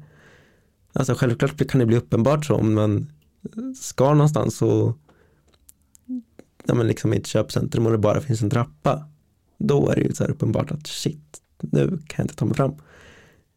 [0.93, 3.11] alltså självklart kan det bli uppenbart så om man
[3.79, 4.93] ska någonstans så
[6.65, 9.07] ja, men liksom i ett köpcentrum och det bara finns en trappa.
[9.57, 12.55] Då är det ju så här uppenbart att shit, nu kan jag inte ta mig
[12.55, 12.75] fram.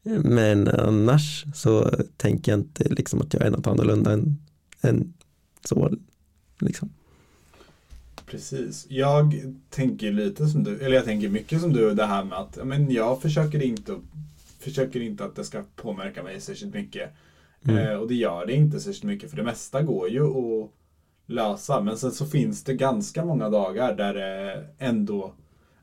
[0.05, 4.39] Men annars så tänker jag inte liksom att jag är något annorlunda än,
[4.81, 5.15] än
[5.65, 5.95] så.
[6.59, 6.91] Liksom.
[8.27, 8.87] Precis.
[8.89, 9.35] Jag
[9.71, 12.91] tänker lite som du, eller jag tänker mycket som du, det här med att men
[12.91, 14.01] jag försöker inte,
[14.59, 17.11] försöker inte att det ska påverka mig särskilt mycket.
[17.65, 17.77] Mm.
[17.77, 20.71] Eh, och det gör det inte särskilt mycket för det mesta går ju att
[21.27, 21.81] lösa.
[21.81, 25.35] Men sen så finns det ganska många dagar där det ändå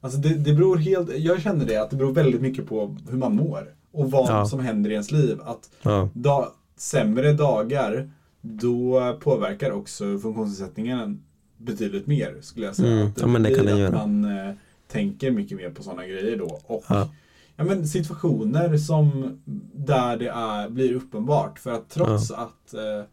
[0.03, 3.17] Alltså det, det beror helt, jag känner det att det beror väldigt mycket på hur
[3.17, 3.75] man mår.
[3.91, 4.45] Och vad Ja.
[4.45, 5.39] som händer i ens liv.
[5.43, 11.23] Att Ja, da, sämre dagar, då påverkar också funktionsnedsättningen
[11.57, 12.91] betydligt mer skulle jag säga.
[12.93, 14.07] Mm, Att ja, men det kan det att göra.
[14.07, 14.53] Man eh,
[14.87, 16.59] tänker mycket mer på sådana grejer då.
[16.67, 17.09] Och Ja.
[17.55, 19.37] ja, men situationer som
[19.73, 21.59] där det är, blir uppenbart.
[21.59, 23.05] För att trots att eh,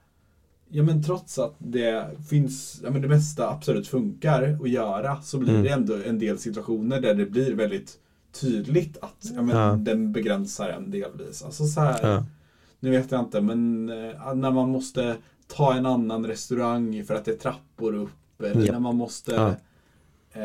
[0.70, 5.38] Ja men trots att det finns, ja men det mesta absolut funkar att göra så
[5.38, 5.62] blir Mm.
[5.62, 7.98] det ändå en del situationer där det blir väldigt
[8.32, 9.72] tydligt att ja, men Ja.
[9.80, 11.42] den begränsar en delvis.
[11.42, 12.24] Alltså så här, ja,
[12.80, 17.24] nu vet jag inte, men eh, när man måste ta en annan restaurang för att
[17.24, 18.42] det är trappor upp.
[18.42, 18.72] Eller Ja.
[18.72, 19.34] när man måste
[20.32, 20.42] eh,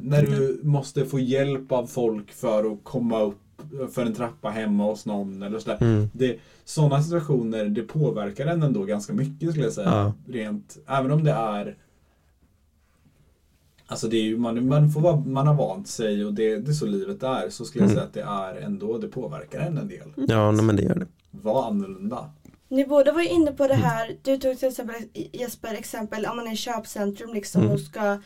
[0.00, 3.36] När du måste få hjälp av folk för att komma upp
[3.92, 5.78] för en trappa hemma hos någon eller sådär.
[5.80, 10.12] mm, Det, sådana situationer, det påverkar en ändå ganska mycket skulle jag säga.
[10.28, 11.76] Rent, även om det är
[13.90, 16.70] Alltså det är ju, man, man, får vara, man har vant sig och det, det
[16.70, 17.50] är så livet är.
[17.50, 17.96] Så skulle jag Mm.
[17.96, 18.14] säga att
[18.54, 20.08] det är ändå, det påverkar en en del.
[20.16, 21.06] ja nej, men det gör det.
[21.30, 22.30] Var annorlunda.
[22.68, 23.86] Ni båda var inne på det Mm.
[23.86, 24.96] här, du tog till exempel
[25.32, 27.72] Jesper exempel om man är i köpcentrum liksom Mm.
[27.74, 28.18] och ska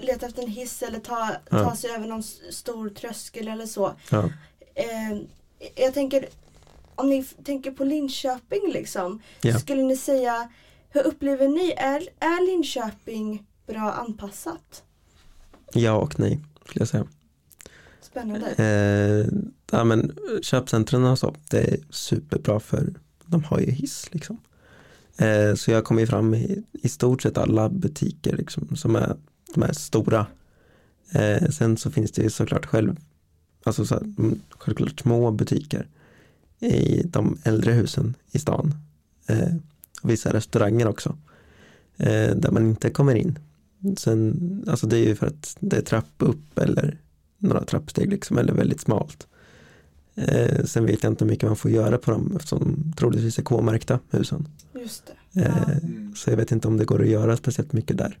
[0.00, 1.64] leta efter en hiss eller ta, Ja.
[1.64, 3.92] ta sig över någon stor tröskel eller så.
[4.10, 4.28] Ja,
[4.74, 5.18] Eh,
[5.74, 6.28] jag tänker,
[6.94, 9.22] om ni tänker på Linköping liksom.
[9.42, 9.58] Ja.
[9.58, 10.48] Skulle ni säga,
[10.90, 14.82] hur upplever ni, är, är Linköping bra anpassat?
[15.72, 17.06] Ja och nej skulle jag säga.
[18.00, 18.54] Spännande.
[18.56, 19.38] Eh,
[19.70, 22.94] ja, men köpcentren och så, det är superbra för
[23.26, 24.38] de har ju hiss liksom.
[25.16, 29.16] Eh, så jag kommer ju fram i, i stort sett alla butiker liksom, som är
[29.54, 30.26] de är stora.
[31.12, 32.96] Eh, sen så finns det ju såklart själv,
[33.64, 35.88] alltså så här, mm, självklart små butiker
[36.58, 38.74] i de äldre husen i stan.
[39.26, 39.54] Eh,
[40.02, 41.16] och vissa restauranger också.
[41.96, 43.38] Eh, där man inte kommer in.
[43.98, 46.98] Sen, alltså det är ju för att det är trapp upp eller
[47.38, 49.26] några trappsteg liksom, eller väldigt smalt.
[50.14, 53.38] Eh, sen vet jag inte hur mycket man får göra på dem eftersom de troligtvis
[53.38, 54.48] är K-märkta husen.
[54.74, 55.40] Just det.
[55.40, 55.68] Eh.
[55.68, 56.14] Mm.
[56.14, 58.18] Så jag vet inte om det går att göra speciellt mycket där.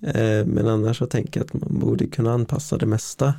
[0.00, 3.34] Eh, men annars så tänker jag att man borde kunna anpassa det mesta.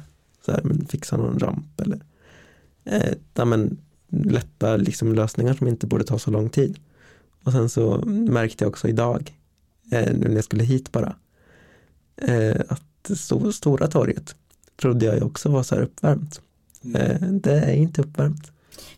[0.46, 2.00] Så här, men fixa någon ramp eller
[2.84, 6.80] eh, ja, men, lätta liksom, lösningar som inte borde ta så lång tid.
[7.44, 9.34] Och sen så märkte jag också idag,
[9.94, 11.16] eh, nu när jag skulle hit bara,
[12.22, 14.36] eh, att så, Stora torget
[14.82, 16.42] trodde jag också var så här uppvärmt.
[16.84, 17.02] Mm.
[17.02, 18.52] Eh, det är inte uppvärmt.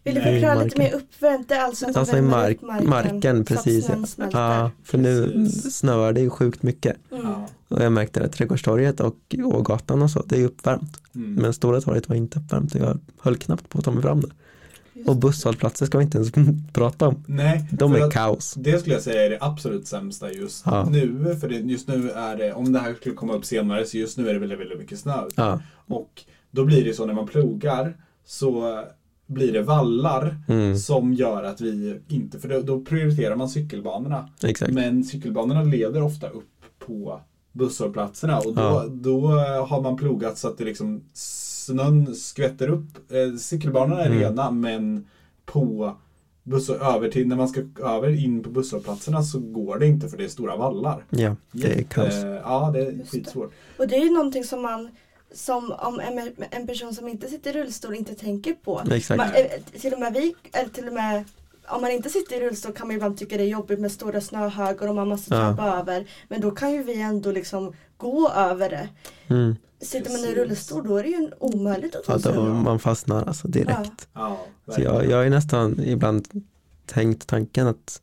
[0.03, 0.84] Vill du förklara lite marken.
[0.84, 1.49] mer uppvärmt?
[1.49, 3.89] Det är alltså Alltså i mark, marken, att precis.
[4.31, 4.71] Ja.
[4.84, 5.75] för nu Precis.
[5.75, 6.95] snöar det ju sjukt mycket.
[7.12, 7.25] Mm.
[7.67, 10.97] Och jag märkte att Trädgårdstorget och Ågatan och så, det är uppvärmt.
[11.15, 11.34] Mm.
[11.34, 14.21] Men Stora torget var inte uppvärmt och jag höll knappt på att ta mig fram
[14.21, 14.31] där.
[15.08, 16.32] Och busshållplatser ska vi inte ens
[16.74, 17.24] prata om.
[17.28, 18.54] Nej, De är kaos.
[18.58, 20.88] det skulle jag säga är det absolut sämsta just Ja.
[20.89, 21.36] nu.
[21.41, 24.18] För det, just nu är det, om det här skulle komma upp senare, så just
[24.18, 25.13] nu är det väldigt, väldigt mycket snö.
[25.36, 28.80] Ja, Och då blir det så när man plogar så
[29.28, 34.30] blir det vallar mm, som gör att vi inte, för då, då prioriterar man cykelbanorna.
[34.44, 34.74] exakt.
[34.74, 36.50] Men cykelbanorna leder ofta upp
[36.86, 38.86] på busshållplatserna och då, Ja.
[38.89, 39.28] då
[39.68, 41.02] har man plogat så att det liksom
[41.65, 43.12] snön skvätter upp.
[43.12, 44.19] Eh, cykelbanorna är Mm.
[44.19, 45.08] rena men
[45.45, 45.95] på
[46.43, 50.17] buss över till, när man ska över in på busshållplatserna så går det inte för
[50.17, 51.04] det är stora vallar.
[51.10, 52.13] Ja, det är kaos.
[52.43, 53.17] Ja, det är Just det.
[53.17, 53.51] skitsvårt.
[53.78, 54.89] Och det är ju någonting som man
[55.34, 58.82] som om en, en person som inte sitter i rullstol inte tänker på.
[58.91, 59.17] Exakt.
[59.17, 61.23] Man, eh, till och med vi, eller till och med
[61.67, 64.21] om man inte sitter i rullstol kan man ibland tycka det är jobbigt med stora
[64.21, 65.39] snöhögar och man måste Ja.
[65.56, 66.06] trappa över.
[66.28, 68.89] Men då kan ju vi ändå liksom gå över det.
[69.27, 69.55] Mm.
[69.81, 72.53] Sitter man i rullstol då är det ju omöjligt att Ja, ta sig då över.
[72.53, 74.07] man fastnar alltså direkt.
[74.13, 76.27] Ja, Så jag, jag ju nästan ibland
[76.85, 78.01] tänkt tanken att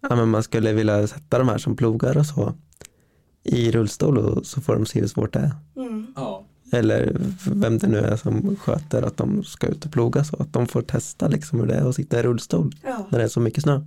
[0.00, 2.54] ja, men man skulle vilja sätta de här som plogar och så
[3.44, 5.52] i rullstol och så får de se hur svårt det är.
[5.82, 6.06] Mm.
[6.16, 6.44] Ja.
[6.72, 10.52] Eller vem det nu är som sköter att de ska ut och ploga så att
[10.52, 13.06] de får testa liksom hur det är att sitta i rullstol Ja.
[13.10, 13.80] när det är så mycket snö.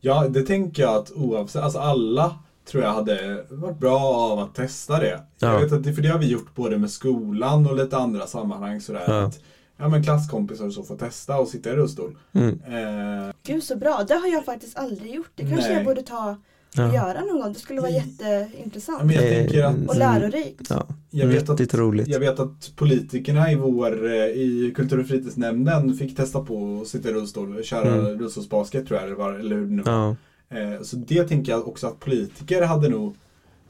[0.00, 2.38] Ja, det tänker jag att oavsett, alltså alla
[2.70, 5.20] tror jag hade varit bra av att testa det.
[5.38, 5.58] Jag Ja.
[5.58, 8.80] vet att det, för det har vi gjort både med skolan och lite andra sammanhang
[8.80, 9.04] sådär.
[9.06, 9.22] Ja.
[9.22, 9.40] Att,
[9.76, 12.16] ja men klasskompisar och så får testa och sitta i rullstol.
[12.32, 12.48] Mm.
[12.48, 15.30] Eh, Gud så bra, det har jag faktiskt aldrig gjort.
[15.34, 15.76] Det kanske Nej.
[15.76, 16.36] jag borde ta och
[16.74, 16.94] Ja.
[16.94, 17.52] göra någon gång.
[17.52, 19.02] Det skulle vara Ja, jätteintressant.
[19.04, 20.66] men jag Eh, tänker att Och lärorikt.
[20.70, 20.86] Ja.
[21.10, 22.08] jag vet, att, roligt.
[22.08, 26.88] jag vet att politikerna i vår, eh, i kultur och fritidsnämnden fick testa på att
[26.88, 28.18] sitta i rullstol och köra Mm.
[28.18, 29.92] rullstolsbasket tror jag det var, eller hur det nu var.
[29.92, 30.14] Ja, Eh,
[30.82, 33.14] Så det tänker jag också att politiker hade nog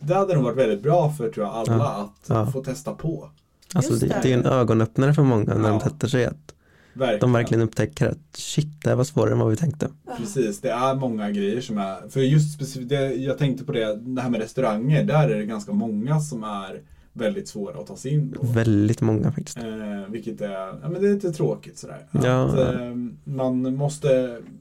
[0.00, 2.10] Det hade nog varit väldigt bra för tror jag alla Ja.
[2.14, 2.46] att Ja.
[2.46, 3.30] få testa på.
[3.74, 4.32] alltså det, det.
[4.32, 5.78] är en ögonöppnare för många när Ja.
[5.78, 6.54] de sätter sig att
[6.94, 7.20] Verkligen.
[7.20, 9.88] de verkligen upptäcker att shit, det här var svårare än vad vi tänkte.
[10.18, 13.96] Precis, det är många grejer som är, för just specifikt, det, jag tänkte på det,
[13.96, 16.80] det här med restauranger, där är det ganska många som är
[17.12, 18.46] väldigt svåra att ta sig in på.
[18.46, 19.58] Väldigt många faktiskt.
[19.58, 19.64] Eh,
[20.08, 20.50] vilket är,
[20.82, 22.06] ja, men det är lite tråkigt sådär.
[22.12, 22.44] Ja.
[22.44, 24.08] Att, eh, man måste,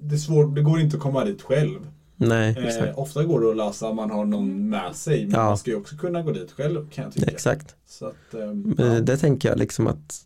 [0.02, 1.80] det är svårt, det går inte att komma dit själv.
[2.18, 5.44] Nej, Eh, ofta går det att lösa om man har någon med sig, men Ja.
[5.46, 7.32] man ska ju också kunna gå dit själv kan jag tycka.
[7.32, 7.76] Exakt.
[8.02, 10.26] Att, eh, Men ja, det tänker jag liksom att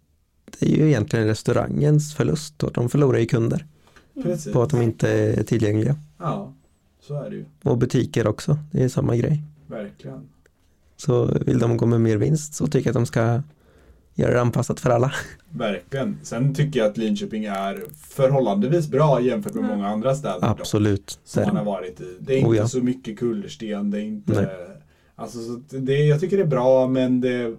[0.60, 3.66] det är ju egentligen restaurangens förlust och de förlorar ju kunder
[4.24, 4.54] precis.
[4.54, 5.96] på att de inte är tillgängliga.
[6.18, 6.54] Ja,
[7.02, 7.46] så är det ju.
[7.64, 9.44] Och butiker också, det är samma grej.
[9.68, 10.30] Verkligen.
[10.98, 13.42] Så vill de gå med mer vinst så tycker jag att de ska
[14.16, 15.12] göra det anpassat för alla.
[15.50, 16.20] Verkligen.
[16.24, 17.84] Sen tycker jag att Linköping är
[18.16, 19.78] förhållandevis bra jämfört med Mm.
[19.78, 20.48] många andra städer.
[20.50, 21.20] Absolut.
[21.24, 22.18] Som Det är man har varit i.
[22.20, 22.68] Det är inte Oh ja.
[22.68, 23.92] så mycket kullersten.
[23.92, 24.34] Det är inte...
[24.34, 24.48] Nej.
[25.16, 27.58] Alltså, det, jag tycker det är bra men det är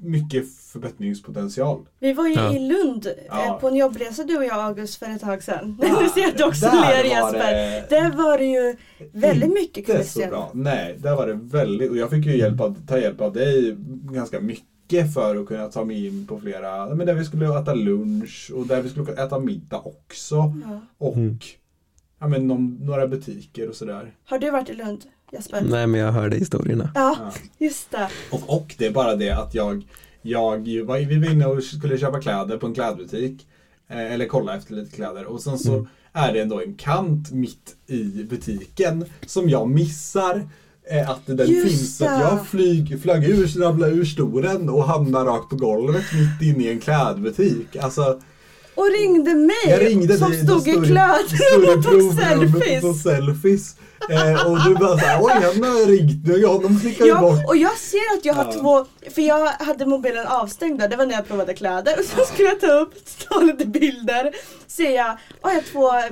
[0.00, 1.80] mycket förbättringspotential.
[2.00, 2.54] Vi var ju Ja.
[2.54, 3.46] i Lund Ja.
[3.46, 5.78] eh, på en jobbresa du och jag August för ett tag sedan.
[5.82, 7.38] Ja, nu ser jag att du också ler Jesper.
[7.38, 8.76] det Där var det ju
[9.12, 10.30] väldigt mycket Inte kullersten.
[10.52, 11.90] Nej, där var det väldigt...
[11.90, 13.76] Och jag fick ju hjälp av, ta hjälp av dig
[14.12, 14.64] ganska mycket
[15.14, 16.94] för att kunna ta mig in på flera...
[16.94, 20.34] Men där vi skulle äta lunch och där vi skulle äta middag också.
[20.64, 20.80] Ja.
[20.98, 21.38] Och Mm.
[22.18, 24.14] ja, men någon, några butiker och sådär.
[24.24, 25.60] Har du varit i Lund Jesper?
[25.70, 26.90] Nej men jag hörde historierna.
[26.94, 27.32] Ja, Ja.
[27.66, 28.08] just det.
[28.30, 29.86] Och, och det är bara det att jag,
[30.22, 33.46] jag var, vi var inne och skulle köpa kläder på en klädbutik.
[33.88, 35.24] Eh, eller kolla efter lite kläder.
[35.24, 35.86] Och sen så Mm.
[36.12, 40.48] är det ändå en kant mitt i butiken som jag missar.
[41.06, 41.96] Att den Just finns.
[41.96, 46.48] Så att jag flyg, flög ur, ramlade ur stolen och hamnade rakt på golvet mitt
[46.48, 47.76] inne i en klädbutik.
[47.76, 48.20] Alltså,
[48.78, 53.02] Och ringde mig ringde som stod i stod klädrum och tog provrummet och selfies.
[53.02, 53.74] selfies.
[54.10, 57.38] Eh, och du bara såhär, oj han har ringt nu, honom klickar vi bort.
[57.42, 58.52] Ja, och jag ser att jag har Ja.
[58.52, 62.24] två, för jag hade mobilen avstängd där, det var när jag provade kläder och så
[62.34, 62.94] skulle jag ta upp,
[63.28, 64.32] ta lite bilder,
[64.66, 65.62] ser jag, oh, jag har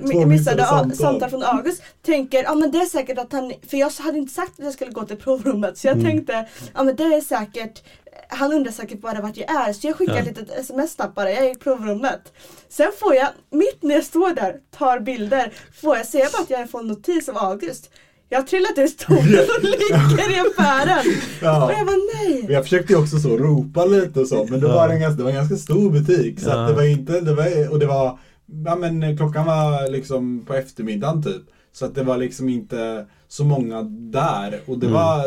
[0.01, 0.97] två, Två missade samtal.
[0.97, 4.35] samtal från August, tänker, ja men det är säkert att han, för jag hade inte
[4.35, 6.07] sagt att jag skulle gå till provrummet så jag Mm.
[6.07, 7.83] tänkte, ja men det är säkert
[8.29, 10.21] han undrar säkert bara vart jag är så jag skickar Ja.
[10.21, 12.33] ett litet sms bara, jag är i provrummet.
[12.69, 15.53] Sen får jag, mitt när jag står där, tar bilder,
[15.83, 17.91] får jag se bara att jag får en notis av August.
[18.29, 21.05] Jag har trillat ur stolen och ligger i affären.
[21.43, 21.65] Ja.
[21.67, 22.47] Och jag bara nej.
[22.49, 24.75] Jag försökte också så ropa lite och så men det Ja.
[24.75, 26.55] var en ganska, det var en ganska stor butik så Ja.
[26.63, 28.19] att det var inte, det var, och det var,
[28.65, 31.43] ja men klockan var liksom på eftermiddagen typ.
[31.73, 34.95] Så att det var liksom inte så många där och det Mm.
[34.99, 35.23] var,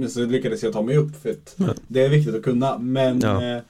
[0.00, 1.30] men så lyckades jag ta mig upp för
[1.88, 3.60] det är viktigt att kunna men Ja.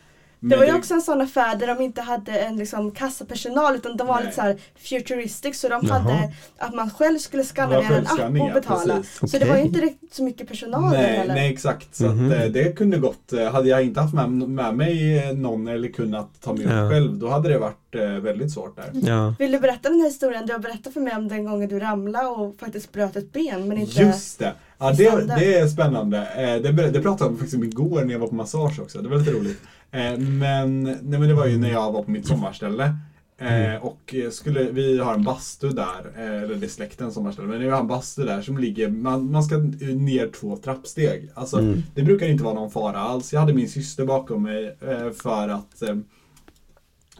[0.51, 3.97] Det var ju också en sån affär där de inte hade en liksom kassapersonal utan
[3.97, 4.25] de var Nej.
[4.25, 5.99] lite så här futuristic så de Jaha.
[5.99, 8.97] hade att man själv skulle skanna ner en app och betala.
[8.97, 9.31] precis.
[9.31, 11.35] Så det var ju inte riktigt så mycket personal Nej, heller.
[11.35, 11.95] nej exakt.
[11.97, 12.27] Så Mhm.
[12.33, 15.69] att, eh, det kunde gått, eh, hade jag inte haft med, med mig eh, någon
[15.69, 16.91] eller kunnat ta mig upp Ja.
[16.91, 17.79] själv då hade det varit
[18.23, 18.91] väldigt svårt där.
[19.11, 20.47] Ja, Vill du berätta den här historien?
[20.47, 23.69] Du har berättat för mig om den gången du ramlade och faktiskt bröt ett ben
[23.69, 24.03] men inte...
[24.03, 24.53] Just det!
[24.79, 26.29] Ja, det, det är spännande.
[26.63, 28.99] Det, det pratade jag faktiskt om igår när jag var på massage också.
[29.03, 29.61] Det var lite roligt.
[29.95, 32.97] Eh, Men, nej, men det var ju när jag var på mitt sommarställe.
[33.39, 37.61] Eh, Och skulle, vi har en bastu där, eh, eller det är släktens sommarställe, men
[37.61, 41.31] vi har en bastu där som ligger, man, man ska ner två trappsteg.
[41.35, 41.83] Alltså, Mm.
[41.95, 43.33] Det brukar inte vara någon fara alls.
[43.33, 44.77] Jag hade min syster bakom mig
[45.23, 45.97] för att eh,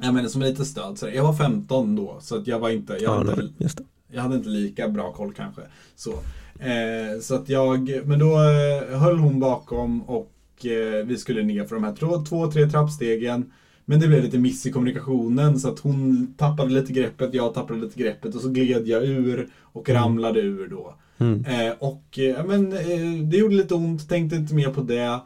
[0.01, 0.99] Ja men som lite stöd.
[0.99, 4.23] Så jag var 15 då så att jag var inte, jag ja var inte jag
[4.23, 5.63] hade inte lika bra koll kanske.
[5.97, 6.15] Så,
[7.23, 8.37] så att jag, men då
[8.99, 10.34] höll hon bakom och
[11.05, 13.53] vi skulle ner för de här två, tre trappstegen.
[13.85, 17.81] Men det blev lite miss i kommunikationen så att hon tappade lite greppet, jag tappade
[17.81, 20.03] lite greppet och så gled jag ur och Mm.
[20.03, 20.95] ramlade ur då.
[21.19, 21.45] Mm.
[21.45, 25.21] Eh, och eh, men, eh, det gjorde lite ont, tänkte inte mer på det.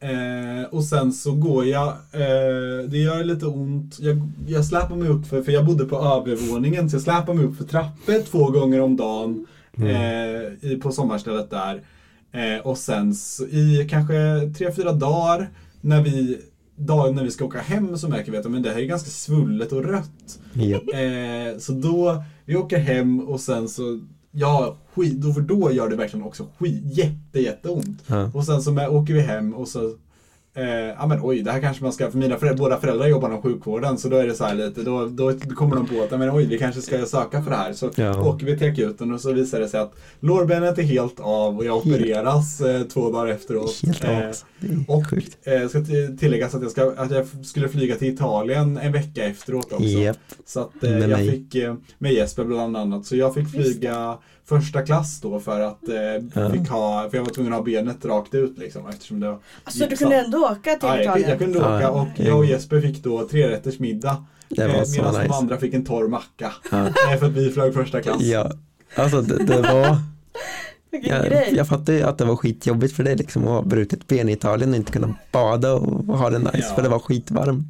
[0.00, 4.16] Eh, och sen så går jag, eh, det gör lite ont, jag,
[4.48, 7.56] jag släpar mig upp för, för jag bodde på övervåningen så jag släpar mig upp
[7.56, 9.46] för trappor två gånger om dagen
[9.78, 11.82] eh, i, på sommarstället där.
[12.36, 14.14] Eh, och sen så, i kanske
[14.58, 16.38] tre, fyra dagar när vi,
[16.76, 19.10] dagen när vi ska åka hem så märker vi att men det här är ganska
[19.10, 20.38] svullet och rött.
[20.52, 21.00] Ja.
[21.00, 25.88] Eh, så då, vi åker hem och sen så, ja, skit, då, för då gör
[25.88, 28.02] det verkligen också skit, jätte, jätteont.
[28.06, 28.30] Ja.
[28.34, 29.94] Och sen så med, åker vi hem och så
[30.56, 30.66] eh,
[30.98, 33.42] ja men oj, det här kanske man ska, för mina föräldrar, båda föräldrar jobbar inom
[33.42, 36.30] sjukvården så då är det så här lite, då, då kommer de på att, men
[36.30, 37.72] oj, vi kanske ska söka för det här.
[37.72, 38.20] Så Ja.
[38.28, 41.64] åker vi till akuten och så visar det sig att lårbenet är helt av och
[41.64, 43.80] jag Helt- opereras eh, två dagar efteråt.
[43.86, 44.16] Helt Eh, av.
[44.16, 44.34] Är
[44.88, 45.38] och sjukt.
[45.42, 49.24] eh, ska till- tilläggas att jag, ska, att jag skulle flyga till Italien en vecka
[49.24, 49.84] efteråt också.
[49.84, 50.16] Japp.
[50.46, 51.30] Så att eh, jag mig.
[51.30, 55.88] fick, eh, med Jesper bland annat, så jag fick flyga första klass då för att
[55.88, 55.96] eh,
[56.42, 56.50] Ja.
[56.50, 59.38] fick ha, för jag var tvungen att ha benet rakt ut liksom eftersom det var
[59.64, 59.98] Alltså du gipsat.
[59.98, 61.30] kunde ändå åka till Ja, jag, Italien?
[61.30, 62.24] jag kunde åka och ja.
[62.24, 64.24] jag och Jesper fick då trerätters middag.
[64.48, 65.34] Det var så medan de nice.
[65.34, 66.52] andra fick en torr macka.
[66.70, 66.86] Ja.
[66.86, 68.22] Eh, för att vi flög första klass.
[68.22, 68.50] Ja,
[68.96, 69.98] alltså det, det var,
[71.02, 74.28] jag, jag fattar ju att det var skitjobbigt för dig liksom att ha brutit ben
[74.28, 76.74] i Italien och inte kunna bada och ha det nice Ja.
[76.74, 77.66] för det var skitvarmt.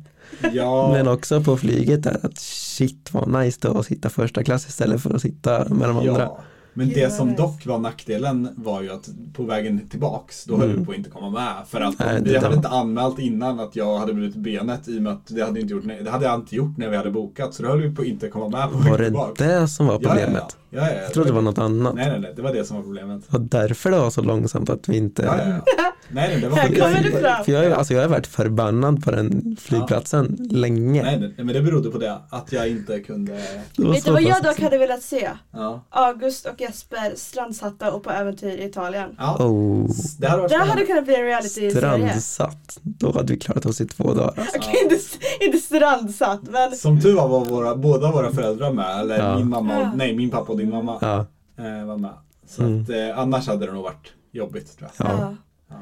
[0.53, 4.66] Ja, Men också på flyget där att shit vad nice då att sitta första klass
[4.68, 6.22] istället för att sitta med de andra.
[6.22, 6.39] ja.
[6.77, 7.43] Men Gud, det som nice.
[7.43, 10.79] dock var nackdelen var ju att på vägen tillbaks då höll Mm.
[10.81, 11.53] vi på att inte komma med.
[11.68, 14.89] För att Nej, vi det hade var- inte anmält innan att jag hade brutit benet
[14.89, 16.97] i och med att det hade, inte gjort, det hade jag inte gjort när vi
[16.97, 17.55] hade bokat.
[17.55, 19.39] Så då höll vi på att inte komma med på Var vägen det tillbaks.
[19.39, 20.57] det som var Ja, ja, problemet?
[20.70, 21.95] Ja, ja, ja, Jag trodde det var något annat.
[21.95, 23.22] Nej, nej, nej, det var det som var problemet.
[23.31, 25.93] Och därför det var så långsamt att vi inte Ja, ja, ja.
[26.09, 27.45] Nej, nej, det var Här kommer det fram.
[27.45, 31.03] För jag, är- alltså jag har varit förbannad på den flygplatsen länge.
[31.03, 32.18] Nej, nej, men det berodde på det.
[32.31, 33.33] Att jag inte kunde...
[33.77, 35.31] Det var Vet du vad jag dock hade velat se?
[35.53, 35.85] Ja.
[35.91, 39.11] August och Jesper strandsatta och på äventyr i Italien.
[39.19, 39.37] ja.
[39.45, 41.71] Oh, Det hade Det hade kunnat bli en reality-serie.
[41.71, 42.79] strandsatt.
[42.83, 44.35] Då hade vi klarat oss i två dagar.
[44.37, 44.59] Alltså.
[44.59, 44.97] Okej, inte,
[45.45, 49.01] inte strandsatt men Som tur var var våra, båda våra föräldrar med.
[49.01, 49.39] Eller Ja.
[49.39, 49.91] min mamma, Ja.
[49.91, 51.27] och, nej min pappa och din mamma Ja,
[51.64, 52.14] eh, var med.
[52.49, 52.83] Så Mm.
[52.83, 55.09] att, eh, annars hade det nog varit jobbigt tror jag.
[55.09, 55.19] ja.
[55.21, 55.35] ja.
[55.71, 55.77] Ja.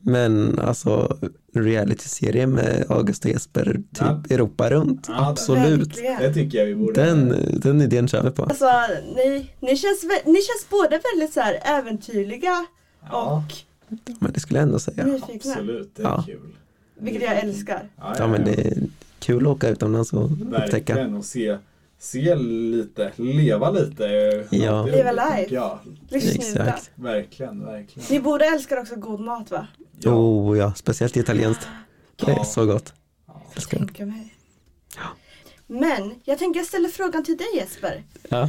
[0.00, 1.16] Men alltså
[1.64, 4.22] reality-serie med August och Jesper typ Ja.
[4.30, 5.06] Europa runt.
[5.08, 5.88] Ja, Absolut.
[5.88, 6.22] Verkligen.
[6.22, 7.04] Det tycker jag vi borde...
[7.04, 8.42] Den, den idén kör vi på.
[8.42, 8.70] Alltså
[9.16, 12.66] ni, ni, känns, ni känns både väldigt så här äventyrliga
[13.10, 13.54] Ja, och
[14.20, 15.04] Men det skulle jag ändå säga.
[15.06, 15.52] nyfikna.
[15.52, 15.90] absolut.
[15.96, 16.22] Det är Ja.
[16.26, 16.56] kul.
[17.00, 17.88] Vilket jag älskar.
[17.96, 18.74] Ja, Ja men det är
[19.18, 20.94] kul att åka utomlands och upptäcka.
[20.94, 21.58] Verkligen och se,
[21.98, 24.04] se lite, leva lite.
[24.50, 24.86] Ja.
[24.86, 25.60] Leva life.
[26.10, 26.90] Exakt.
[26.94, 28.06] Verkligen, verkligen.
[28.10, 29.66] Ni borde älskar också god mat va?
[30.00, 30.10] Ja.
[30.14, 31.68] Oh ja, speciellt italienskt.
[32.16, 32.44] Det är Ja.
[32.44, 32.92] så gott.
[33.26, 33.42] Ja.
[33.56, 33.78] Älskar.
[33.78, 34.34] Tänker mig.
[35.66, 38.04] Men jag tänker jag ställer frågan till dig Jesper.
[38.28, 38.48] Ja.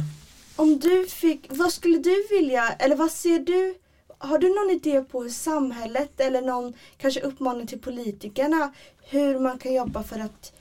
[0.56, 3.74] Om du fick, vad skulle du vilja, eller vad ser du,
[4.18, 8.72] har du någon idé på hur samhället eller någon kanske uppmaning till politikerna
[9.02, 10.52] hur man kan jobba för att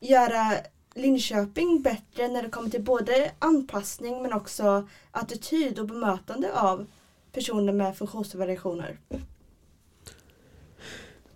[0.00, 0.52] göra
[0.94, 6.86] Linköping bättre när det kommer till både anpassning men också attityd och bemötande av
[7.32, 8.98] personer med funktionsvariationer?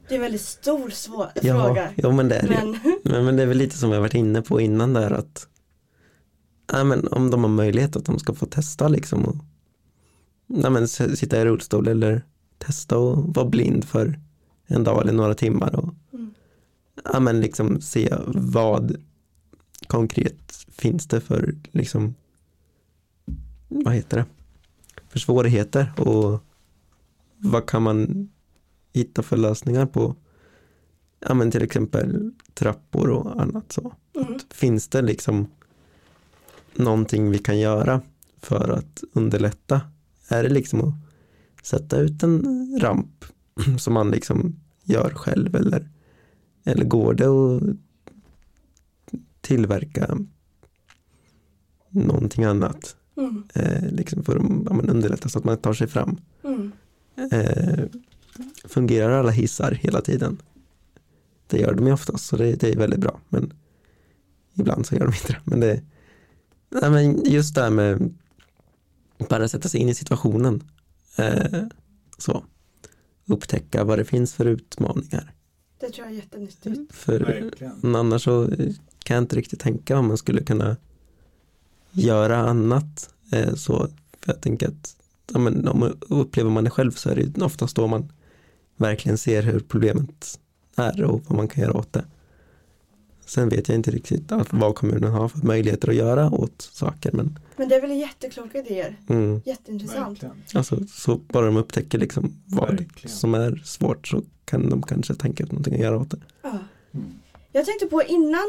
[0.09, 1.93] Det är en väldigt stor svår Ja, fråga.
[1.97, 2.79] ja men det är det.
[3.05, 5.49] Men Men, det är väl lite som jag varit inne på innan där att
[6.73, 9.37] ja, men om de har möjlighet att de ska få testa liksom och
[10.47, 12.23] ja, men, sitta i rullstol eller
[12.59, 14.21] testa och vara blind för
[14.67, 16.35] en dag eller några timmar och Mm.
[17.13, 18.97] ja, men liksom se vad
[19.87, 22.15] konkret finns det för liksom
[23.69, 24.27] vad heter det
[25.09, 26.41] för svårigheter och
[27.37, 28.29] vad kan man
[28.93, 30.17] hitta för lösningar på
[31.21, 33.95] ja men till exempel trappor och annat så.
[34.17, 35.47] mm, Finns det liksom
[36.75, 38.01] någonting vi kan göra
[38.39, 39.81] för att underlätta?
[40.29, 40.95] Är det liksom att
[41.67, 43.25] sätta ut en ramp
[43.79, 45.89] som man liksom gör själv eller,
[46.65, 47.63] eller går det att
[49.47, 50.19] tillverka
[51.91, 56.21] någonting annat mm, eh, liksom för att underlätta så att man tar sig fram?
[56.45, 56.73] mm.
[57.33, 57.85] Eh,
[58.65, 60.39] fungerar alla hissar hela tiden?
[61.47, 63.53] Det gör de ju oftast så det, det är väldigt bra men
[64.55, 65.41] ibland så gör de inte det.
[65.45, 65.83] Men, det,
[66.69, 68.15] nej, men just det här med
[69.29, 70.63] bara sätta sig in i situationen.
[71.17, 71.63] Eh,
[72.19, 72.45] så.
[73.27, 75.33] Upptäcka vad det finns för utmaningar.
[75.81, 76.95] Det tror jag är jättenyttigt.
[76.95, 77.97] För Verkligen.
[77.97, 78.51] annars så
[79.07, 80.77] kan jag inte riktigt tänka om man skulle kunna
[81.93, 83.11] göra annat.
[83.33, 83.79] Eh, så
[84.21, 84.97] för jag tänker att
[85.33, 88.13] ja, men om man upplever man det själv så är det ju oftast då man
[88.77, 90.41] verkligen ser hur problemet
[90.77, 92.05] är och vad man kan göra åt det.
[93.27, 97.39] Sen vet jag inte riktigt vad kommunen har för möjligheter att göra åt saker men
[97.57, 98.97] Men det är väl jättekloka idéer.
[99.09, 100.23] mm, Jätteintressant.
[100.23, 100.37] Verkligen.
[100.55, 103.17] alltså, så bara de upptäcker liksom vad Verkligen.
[103.17, 106.21] som är svårt så kan de kanske tänka ut någonting att göra åt det.
[106.43, 106.59] Ja.
[106.95, 107.07] Mm.
[107.53, 108.47] Jag tänkte på innan,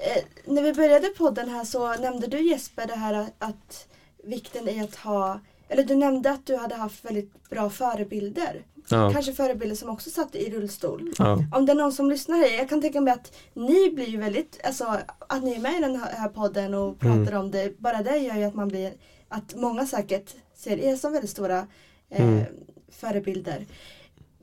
[0.00, 3.86] eh, när vi började podden här så nämnde du Jesper det här att, att
[4.24, 8.64] vikten i att ha, eller du nämnde att du hade haft väldigt bra förebilder.
[8.88, 11.12] Ja, Kanske förebilder som också satt i rullstol.
[11.18, 14.06] ja, Om det är någon som lyssnar här, jag kan tänka mig att ni blir
[14.08, 14.84] ju väldigt, alltså
[15.28, 17.36] att ni är med i den här podden och pratar Mm.
[17.40, 18.92] om det, bara det gör ju att man blir,
[19.28, 21.66] att många säkert ser er som väldigt stora
[22.10, 22.44] eh, Mm.
[22.92, 23.66] förebilder.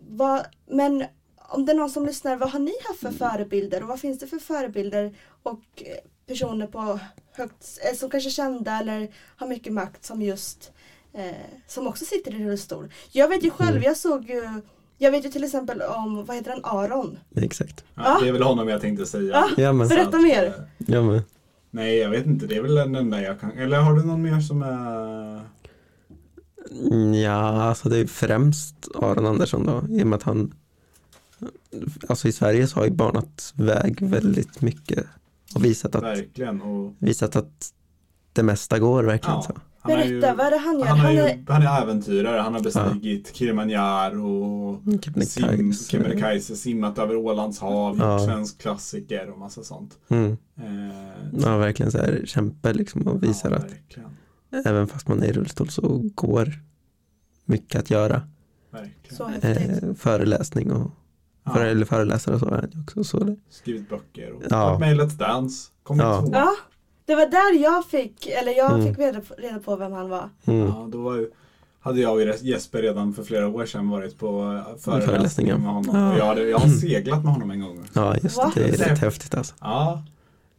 [0.09, 1.03] Vad, men
[1.49, 4.19] om det är någon som lyssnar, vad har ni haft för förebilder och vad finns
[4.19, 6.99] det för förebilder och eh, personer på
[7.33, 10.71] högt, eh, som kanske är kända eller har mycket makt som just
[11.13, 11.31] eh,
[11.67, 12.91] som också sitter i rullstol.
[13.11, 13.83] Jag vet ju själv, Mm.
[13.83, 14.49] jag såg ju
[14.99, 17.19] jag vet ju till exempel om, vad heter han, Aron?
[17.35, 17.83] Exakt.
[17.95, 18.17] Ja.
[18.21, 19.43] Det är väl honom jag tänkte säga.
[19.57, 19.73] Ja.
[19.73, 20.43] Berätta mer.
[20.45, 21.21] eh, ja, men.
[21.71, 22.47] Nej, jag vet inte.
[22.47, 23.51] Det är väl den enda jag kan.
[23.51, 25.41] Eller har du någon mer som är...
[26.71, 30.53] Mm, Ja, alltså det är främst Aron Andersson då, i och med att han
[32.09, 35.05] Alltså i Sverige så har ju banat väg väldigt mycket
[35.55, 36.61] och visat att, Verkligen.
[36.61, 37.73] Och, visat att
[38.33, 39.53] det mesta går verkligen ja, så.
[39.79, 40.85] han är Berätta, ju, vad är det han gör?
[40.85, 42.41] han, har Han ju, är, han är äventyrare.
[42.41, 45.89] Han har bestigit Kilimanjaro och sim, Kebnekaise.
[45.91, 48.19] Kebnekaise, simmat över Ålands hav, Ja.
[48.25, 49.97] svensk klassiker och massa sånt.
[50.09, 50.37] Mm.
[50.57, 55.27] Eh, Ja, verkligen så här kämpe liksom och visar ja, att även fast man är
[55.27, 56.53] i rullstol så går
[57.45, 58.21] mycket att göra.
[58.71, 59.17] verkligen.
[59.17, 59.83] så häftigt.
[59.83, 60.91] Eh, föreläsning och Ja,
[61.53, 63.03] för, eller föreläsare och så är han också.
[63.03, 64.79] Så det, Skrivit böcker och Ja.
[64.79, 65.69] med i Let's Dance.
[65.83, 66.21] Kommit Ja.
[66.21, 66.29] två.
[66.33, 66.51] Ja,
[67.05, 68.87] det var där jag fick, eller jag Mm.
[68.87, 70.29] fick reda på, reda på vem han var.
[70.45, 70.59] mm.
[70.67, 71.29] Ja, då var ju,
[71.79, 75.57] hade jag och Jesper redan för flera år sedan varit på eh, Föreläsningar.
[75.57, 75.95] med honom.
[75.95, 76.11] Ja.
[76.13, 77.79] Och jag, hade, jag har seglat med honom en gång.
[77.93, 78.51] Ja, just det.
[78.55, 79.55] Det är Det- rätt häftigt alltså.
[79.61, 80.03] Ja.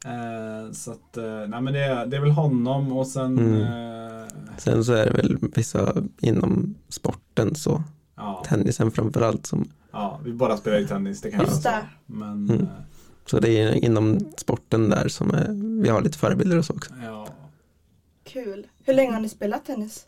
[0.04, 3.60] Eh, så att, eh, nej men det, är- det är väl honom och sen Mm.
[3.62, 4.28] eh,
[4.58, 7.82] Sen så är det väl vissa inom sporten så,
[8.18, 11.76] ja, tennisen framförallt som, ja, vi båda spelar ju tennis, det kan jag Just säga.
[12.06, 12.12] det.
[12.14, 12.60] Men Mm.
[12.60, 12.68] eh,
[13.26, 15.48] så det är inom sporten där som är,
[15.82, 16.94] vi har lite förebilder och så också.
[17.04, 17.26] ja,
[18.24, 18.66] Kul.
[18.84, 20.06] Hur länge har ni spelat tennis?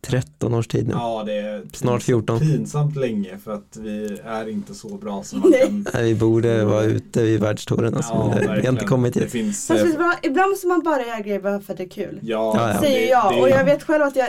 [0.00, 0.92] 13 års tid nu.
[0.94, 2.38] ja, det är Snart 14.
[2.40, 5.60] pinsamt länge för att vi är inte så bra som man Nej.
[5.66, 5.86] kan.
[5.94, 9.20] Nej, vi borde vara ute vid världstouren alltså, men det, vi har inte kommit Det
[9.20, 9.30] dit.
[9.30, 9.90] finns, Fast eh,
[10.22, 12.18] ibland måste man bara göra grejer bara för att det är kul.
[12.22, 12.80] ja, Ja, ja.
[12.80, 13.34] Säger det- jag.
[13.34, 14.28] det- och jag vet själv att jag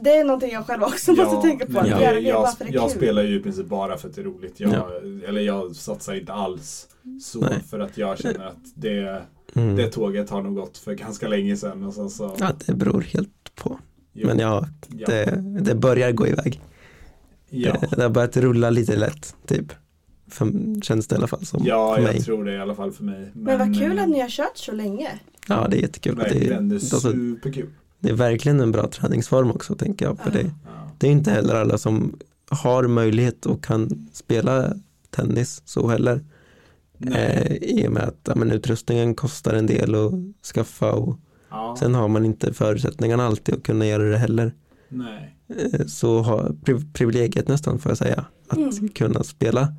[0.00, 1.72] det är någonting jag själv också måste tänka på.
[1.72, 2.02] men Ja.
[2.02, 2.90] jag, jag, jag kul.
[2.90, 4.60] spelar ju i princip bara för att det är roligt.
[4.60, 4.90] Jag, Ja.
[5.28, 6.88] Eller jag satsar inte alls
[7.22, 7.60] så Nej.
[7.70, 9.22] för att jag känner att det,
[9.54, 9.76] Mm.
[9.76, 11.84] det tåget har nog gått för ganska länge sedan.
[11.84, 13.78] Och sen så, Ja, det beror helt på.
[14.12, 16.60] jo, Men ja, ja, det, det börjar gå iväg.
[17.50, 19.72] ja, Det, det har börjat rulla lite lätt, typ.
[20.30, 22.22] För, känns det i alla fall som ja, för jag mig.
[22.22, 23.30] tror det i alla fall för mig.
[23.34, 25.08] Men vad kul att ni har kört så länge.
[25.48, 26.16] Ja, det är jättekul.
[26.16, 27.70] Det är, Verkligen, det är superkul.
[28.06, 30.18] Det är verkligen en bra träningsform också, tänker jag.
[30.18, 30.42] För Ja.
[30.42, 30.50] det,
[30.98, 32.18] det är inte heller alla som
[32.50, 34.72] har möjlighet och kan spela
[35.10, 36.20] tennis så heller.
[37.14, 40.12] Eh, I och med att ja, men, utrustningen kostar en del att
[40.54, 41.18] skaffa och
[41.50, 44.52] Ja, sen har man inte förutsättningarna alltid att kunna göra det heller.
[44.88, 45.32] nej.
[45.72, 48.88] Eh, så har priv- privilegiet nästan får jag säga att Mm.
[48.88, 49.74] kunna spela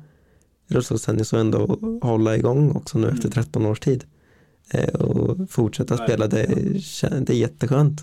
[0.68, 3.16] rullstolstennis och ändå hålla igång också nu Mm.
[3.16, 4.04] efter 13 års tid.
[4.70, 6.46] Eh, och fortsätta spela, det,
[7.20, 8.00] det är jätteskönt.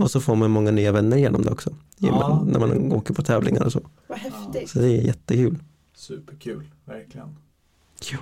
[0.00, 1.70] Och så får man många nya vänner genom det också.
[1.98, 2.42] Ja.
[2.46, 3.80] När man åker på tävlingar och så.
[4.06, 4.70] Vad häftigt.
[4.70, 5.58] Så det är jättekul.
[5.94, 7.36] Superkul, verkligen.
[8.02, 8.18] Jo.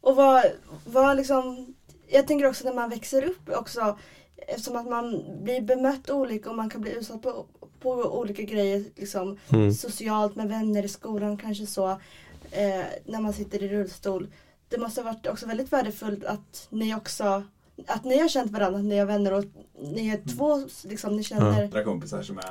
[0.00, 0.44] Och vad,
[0.86, 1.74] vad liksom,
[2.08, 3.98] jag tänker också när man växer upp också,
[4.36, 7.46] eftersom att man blir bemött olika och man kan bli utsatt på,
[7.80, 9.72] på olika grejer liksom Mm.
[9.72, 11.90] socialt med vänner i skolan kanske så,
[12.50, 14.28] eh, när man sitter i rullstol.
[14.68, 17.42] Det måste ha varit också väldigt värdefullt att ni också,
[17.86, 19.44] att ni har känt varandra, att ni är vänner och
[19.94, 22.44] ni är två, liksom ni känner, Andra kompisar som, är,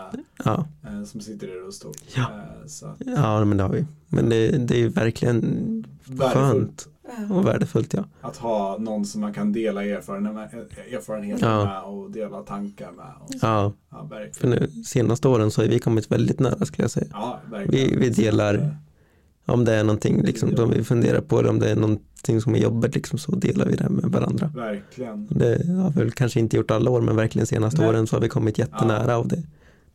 [0.45, 1.93] Ja, eh, som sitter i rullstol.
[2.15, 2.21] Ja.
[2.21, 3.85] Eh, Så ja, men det har vi.
[4.07, 5.41] Men det, det är ju verkligen
[6.05, 8.03] värdefullt skönt och värdefullt ja.
[8.21, 11.65] att ha någon som man kan dela erfarenheter med, erfarenheter Ja.
[11.65, 13.05] med och dela tankar med.
[13.41, 14.33] Ja, Ja, verkligen.
[14.33, 17.07] för nu senaste åren så har vi kommit väldigt nära skulle jag säga.
[17.11, 17.89] Ja, verkligen.
[17.89, 18.67] Vi- vi delar- eh,
[19.47, 22.55] Om det är någonting liksom, som vi funderar på eller om det är någonting som
[22.55, 24.51] är jobbigt liksom, så delar vi det med varandra.
[24.55, 25.27] Verkligen.
[25.29, 27.89] Det har vi väl kanske inte gjort alla år men verkligen senaste Nej.
[27.89, 29.43] åren så har vi kommit jättenära och det,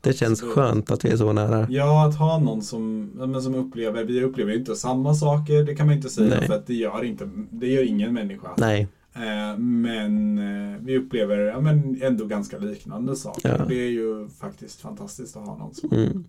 [0.01, 0.55] det känns Absolut.
[0.55, 1.67] skönt att vi är så nära.
[1.71, 5.75] Ja, att ha någon som, ja, men som upplever, vi upplever inte samma saker, det
[5.75, 6.47] kan man inte säga Nej.
[6.47, 8.49] för att det gör, inte, det gör ingen människa.
[8.59, 13.57] Nej, Eh, men eh, vi upplever ja, men ändå ganska liknande saker.
[13.59, 13.65] Ja.
[13.69, 16.25] Det är ju faktiskt fantastiskt att ha någon som mm.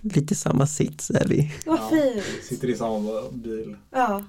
[0.00, 1.52] Lite samma sits är vi.
[1.66, 1.88] Vad Ja.
[1.90, 2.24] fint.
[2.48, 3.76] sitter i samma bil.
[3.90, 4.24] Ja.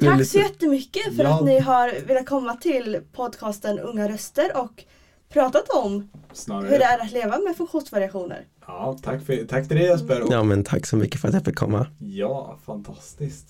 [0.00, 1.38] Tack lite- så jättemycket för Ja.
[1.38, 4.84] att ni har velat komma till podcasten Unga Röster och
[5.28, 6.68] pratat om Snarare.
[6.70, 8.46] hur det är att leva med funktionsvariationer.
[8.66, 10.22] Ja, tack, för, tack till dig Jesper.
[10.22, 11.86] Och, Ja men tack så mycket för att jag fick komma.
[11.98, 13.46] ja, fantastiskt.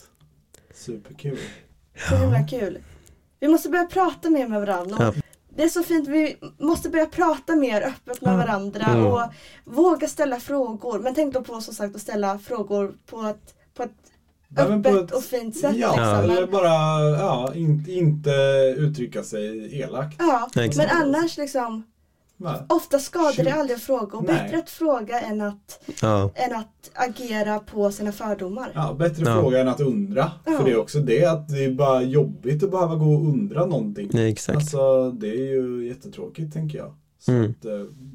[0.75, 1.39] Superkul.
[2.09, 2.79] Så himla kul.
[3.41, 4.97] Vi måste börja prata mer med varandra.
[5.17, 5.23] Ja.
[5.57, 8.37] Det är så fint, vi måste börja prata mer öppet med Ja.
[8.37, 9.07] varandra Mm.
[9.07, 9.21] och
[9.65, 10.99] våga ställa frågor.
[10.99, 13.91] Men tänk då på som sagt att ställa frågor på ett, på ett
[14.49, 15.77] men på öppet ett- och fint sätt.
[15.77, 16.31] Ja, liksom.
[16.31, 18.31] eller Men, bara ja, inte, inte
[18.79, 20.17] uttrycka sig elakt.
[20.19, 20.49] ja.
[20.57, 20.77] Exakt.
[20.77, 21.83] men annars liksom
[22.37, 22.55] Nej.
[22.69, 23.45] Ofta skadar Shoot.
[23.45, 24.35] det aldrig att fråga och Nej.
[24.43, 28.71] bättre att fråga än att, Ja, än att agera på sina fördomar.
[28.75, 29.41] Ja, bättre Ja.
[29.41, 30.33] fråga än att undra.
[30.45, 30.53] Ja.
[30.53, 33.67] För det är också det att det är bara jobbigt att behöva gå och undra
[33.67, 34.11] någonting.
[34.13, 34.57] nej, exakt.
[34.57, 36.95] Alltså det är ju jättetråkigt tänker jag.
[37.19, 37.51] Så Mm.
[37.51, 37.73] att, eh,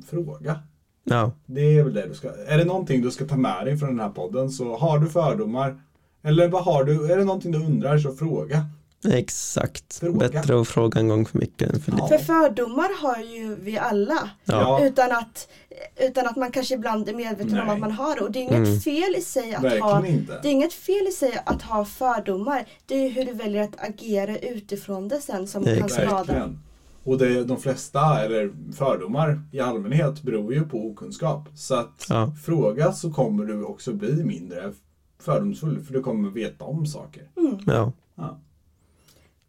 [0.10, 0.60] fråga.
[1.04, 2.30] Ja, Det är väl det du ska.
[2.48, 5.08] Är det någonting du ska ta med dig från den här podden så har du
[5.10, 5.82] fördomar.
[6.22, 7.12] Eller vad har du?
[7.14, 8.66] Är det någonting du undrar så fråga.
[9.08, 10.00] Exakt.
[10.00, 10.30] Fråga.
[10.30, 12.04] Bättre att fråga en gång för mycket än för lite.
[12.12, 12.18] Ja.
[12.18, 14.30] För fördomar har ju vi alla.
[14.46, 14.80] Ja.
[14.86, 15.48] Utan, att,
[15.98, 17.74] utan att man kanske ibland är medveten om Nej.
[17.74, 18.22] att man har det.
[18.22, 18.80] Och det är inget Mm.
[18.80, 20.40] fel i sig att Verkligen ha inte.
[20.42, 22.66] det är inget fel i sig att ha fördomar.
[22.86, 26.50] Det är ju hur du väljer att agera utifrån det sen som Nej, kan skada.
[27.04, 31.48] Och det, de flesta, eller fördomar i allmänhet, beror ju på okunskap.
[31.56, 32.32] Så att Ja.
[32.46, 34.74] fråga så kommer du också bli mindre
[35.20, 35.80] fördomsfull.
[35.86, 37.24] För du kommer veta om saker.
[37.66, 38.40] Ja, Ja.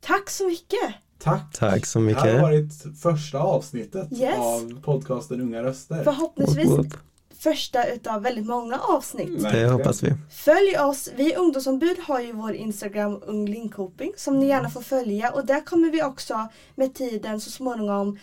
[0.00, 0.94] Tack så mycket!
[1.22, 1.52] Tack!
[1.52, 2.82] tack så Det här har mycket.
[2.82, 4.38] varit första avsnittet Yes.
[4.38, 6.04] av podcasten Unga Röster.
[6.04, 6.94] Förhoppningsvis Woop, woop.
[7.38, 9.42] första utav väldigt många avsnitt.
[9.52, 10.14] Det hoppas vi.
[10.30, 15.30] Följ oss, vi ungdomsombud har ju vår Instagram Ung Linkoping som ni gärna får följa
[15.30, 18.18] och där kommer vi också med tiden så småningom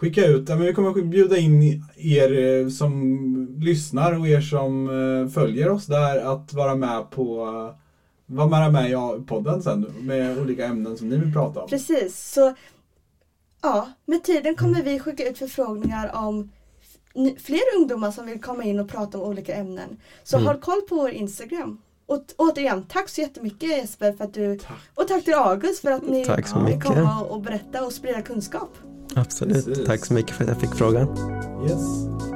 [0.00, 5.32] Skicka ut, men vi kommer bjuda in er eh, som lyssnar och er som eh,
[5.32, 7.46] följer oss där att vara med på
[8.30, 11.68] vara med, med i podden sen med olika ämnen som ni vill prata om.
[11.68, 12.54] Precis, så
[13.62, 16.50] ja, med tiden kommer vi skicka ut förfrågningar om
[17.38, 19.96] fler ungdomar som vill komma in och prata om olika ämnen.
[20.24, 20.46] Så Mm.
[20.46, 21.78] håll koll på vår Instagram.
[22.06, 24.76] Och återigen, tack så jättemycket Jesper för att du Tack.
[24.94, 26.84] och tack till August för att ni Tack så mycket.
[26.84, 28.70] komma och berätta och sprida kunskap.
[29.14, 29.66] Absolut.
[29.66, 29.86] Precis.
[29.86, 31.08] Tack så mycket för att jag fick frågan.
[31.70, 32.29] Yes.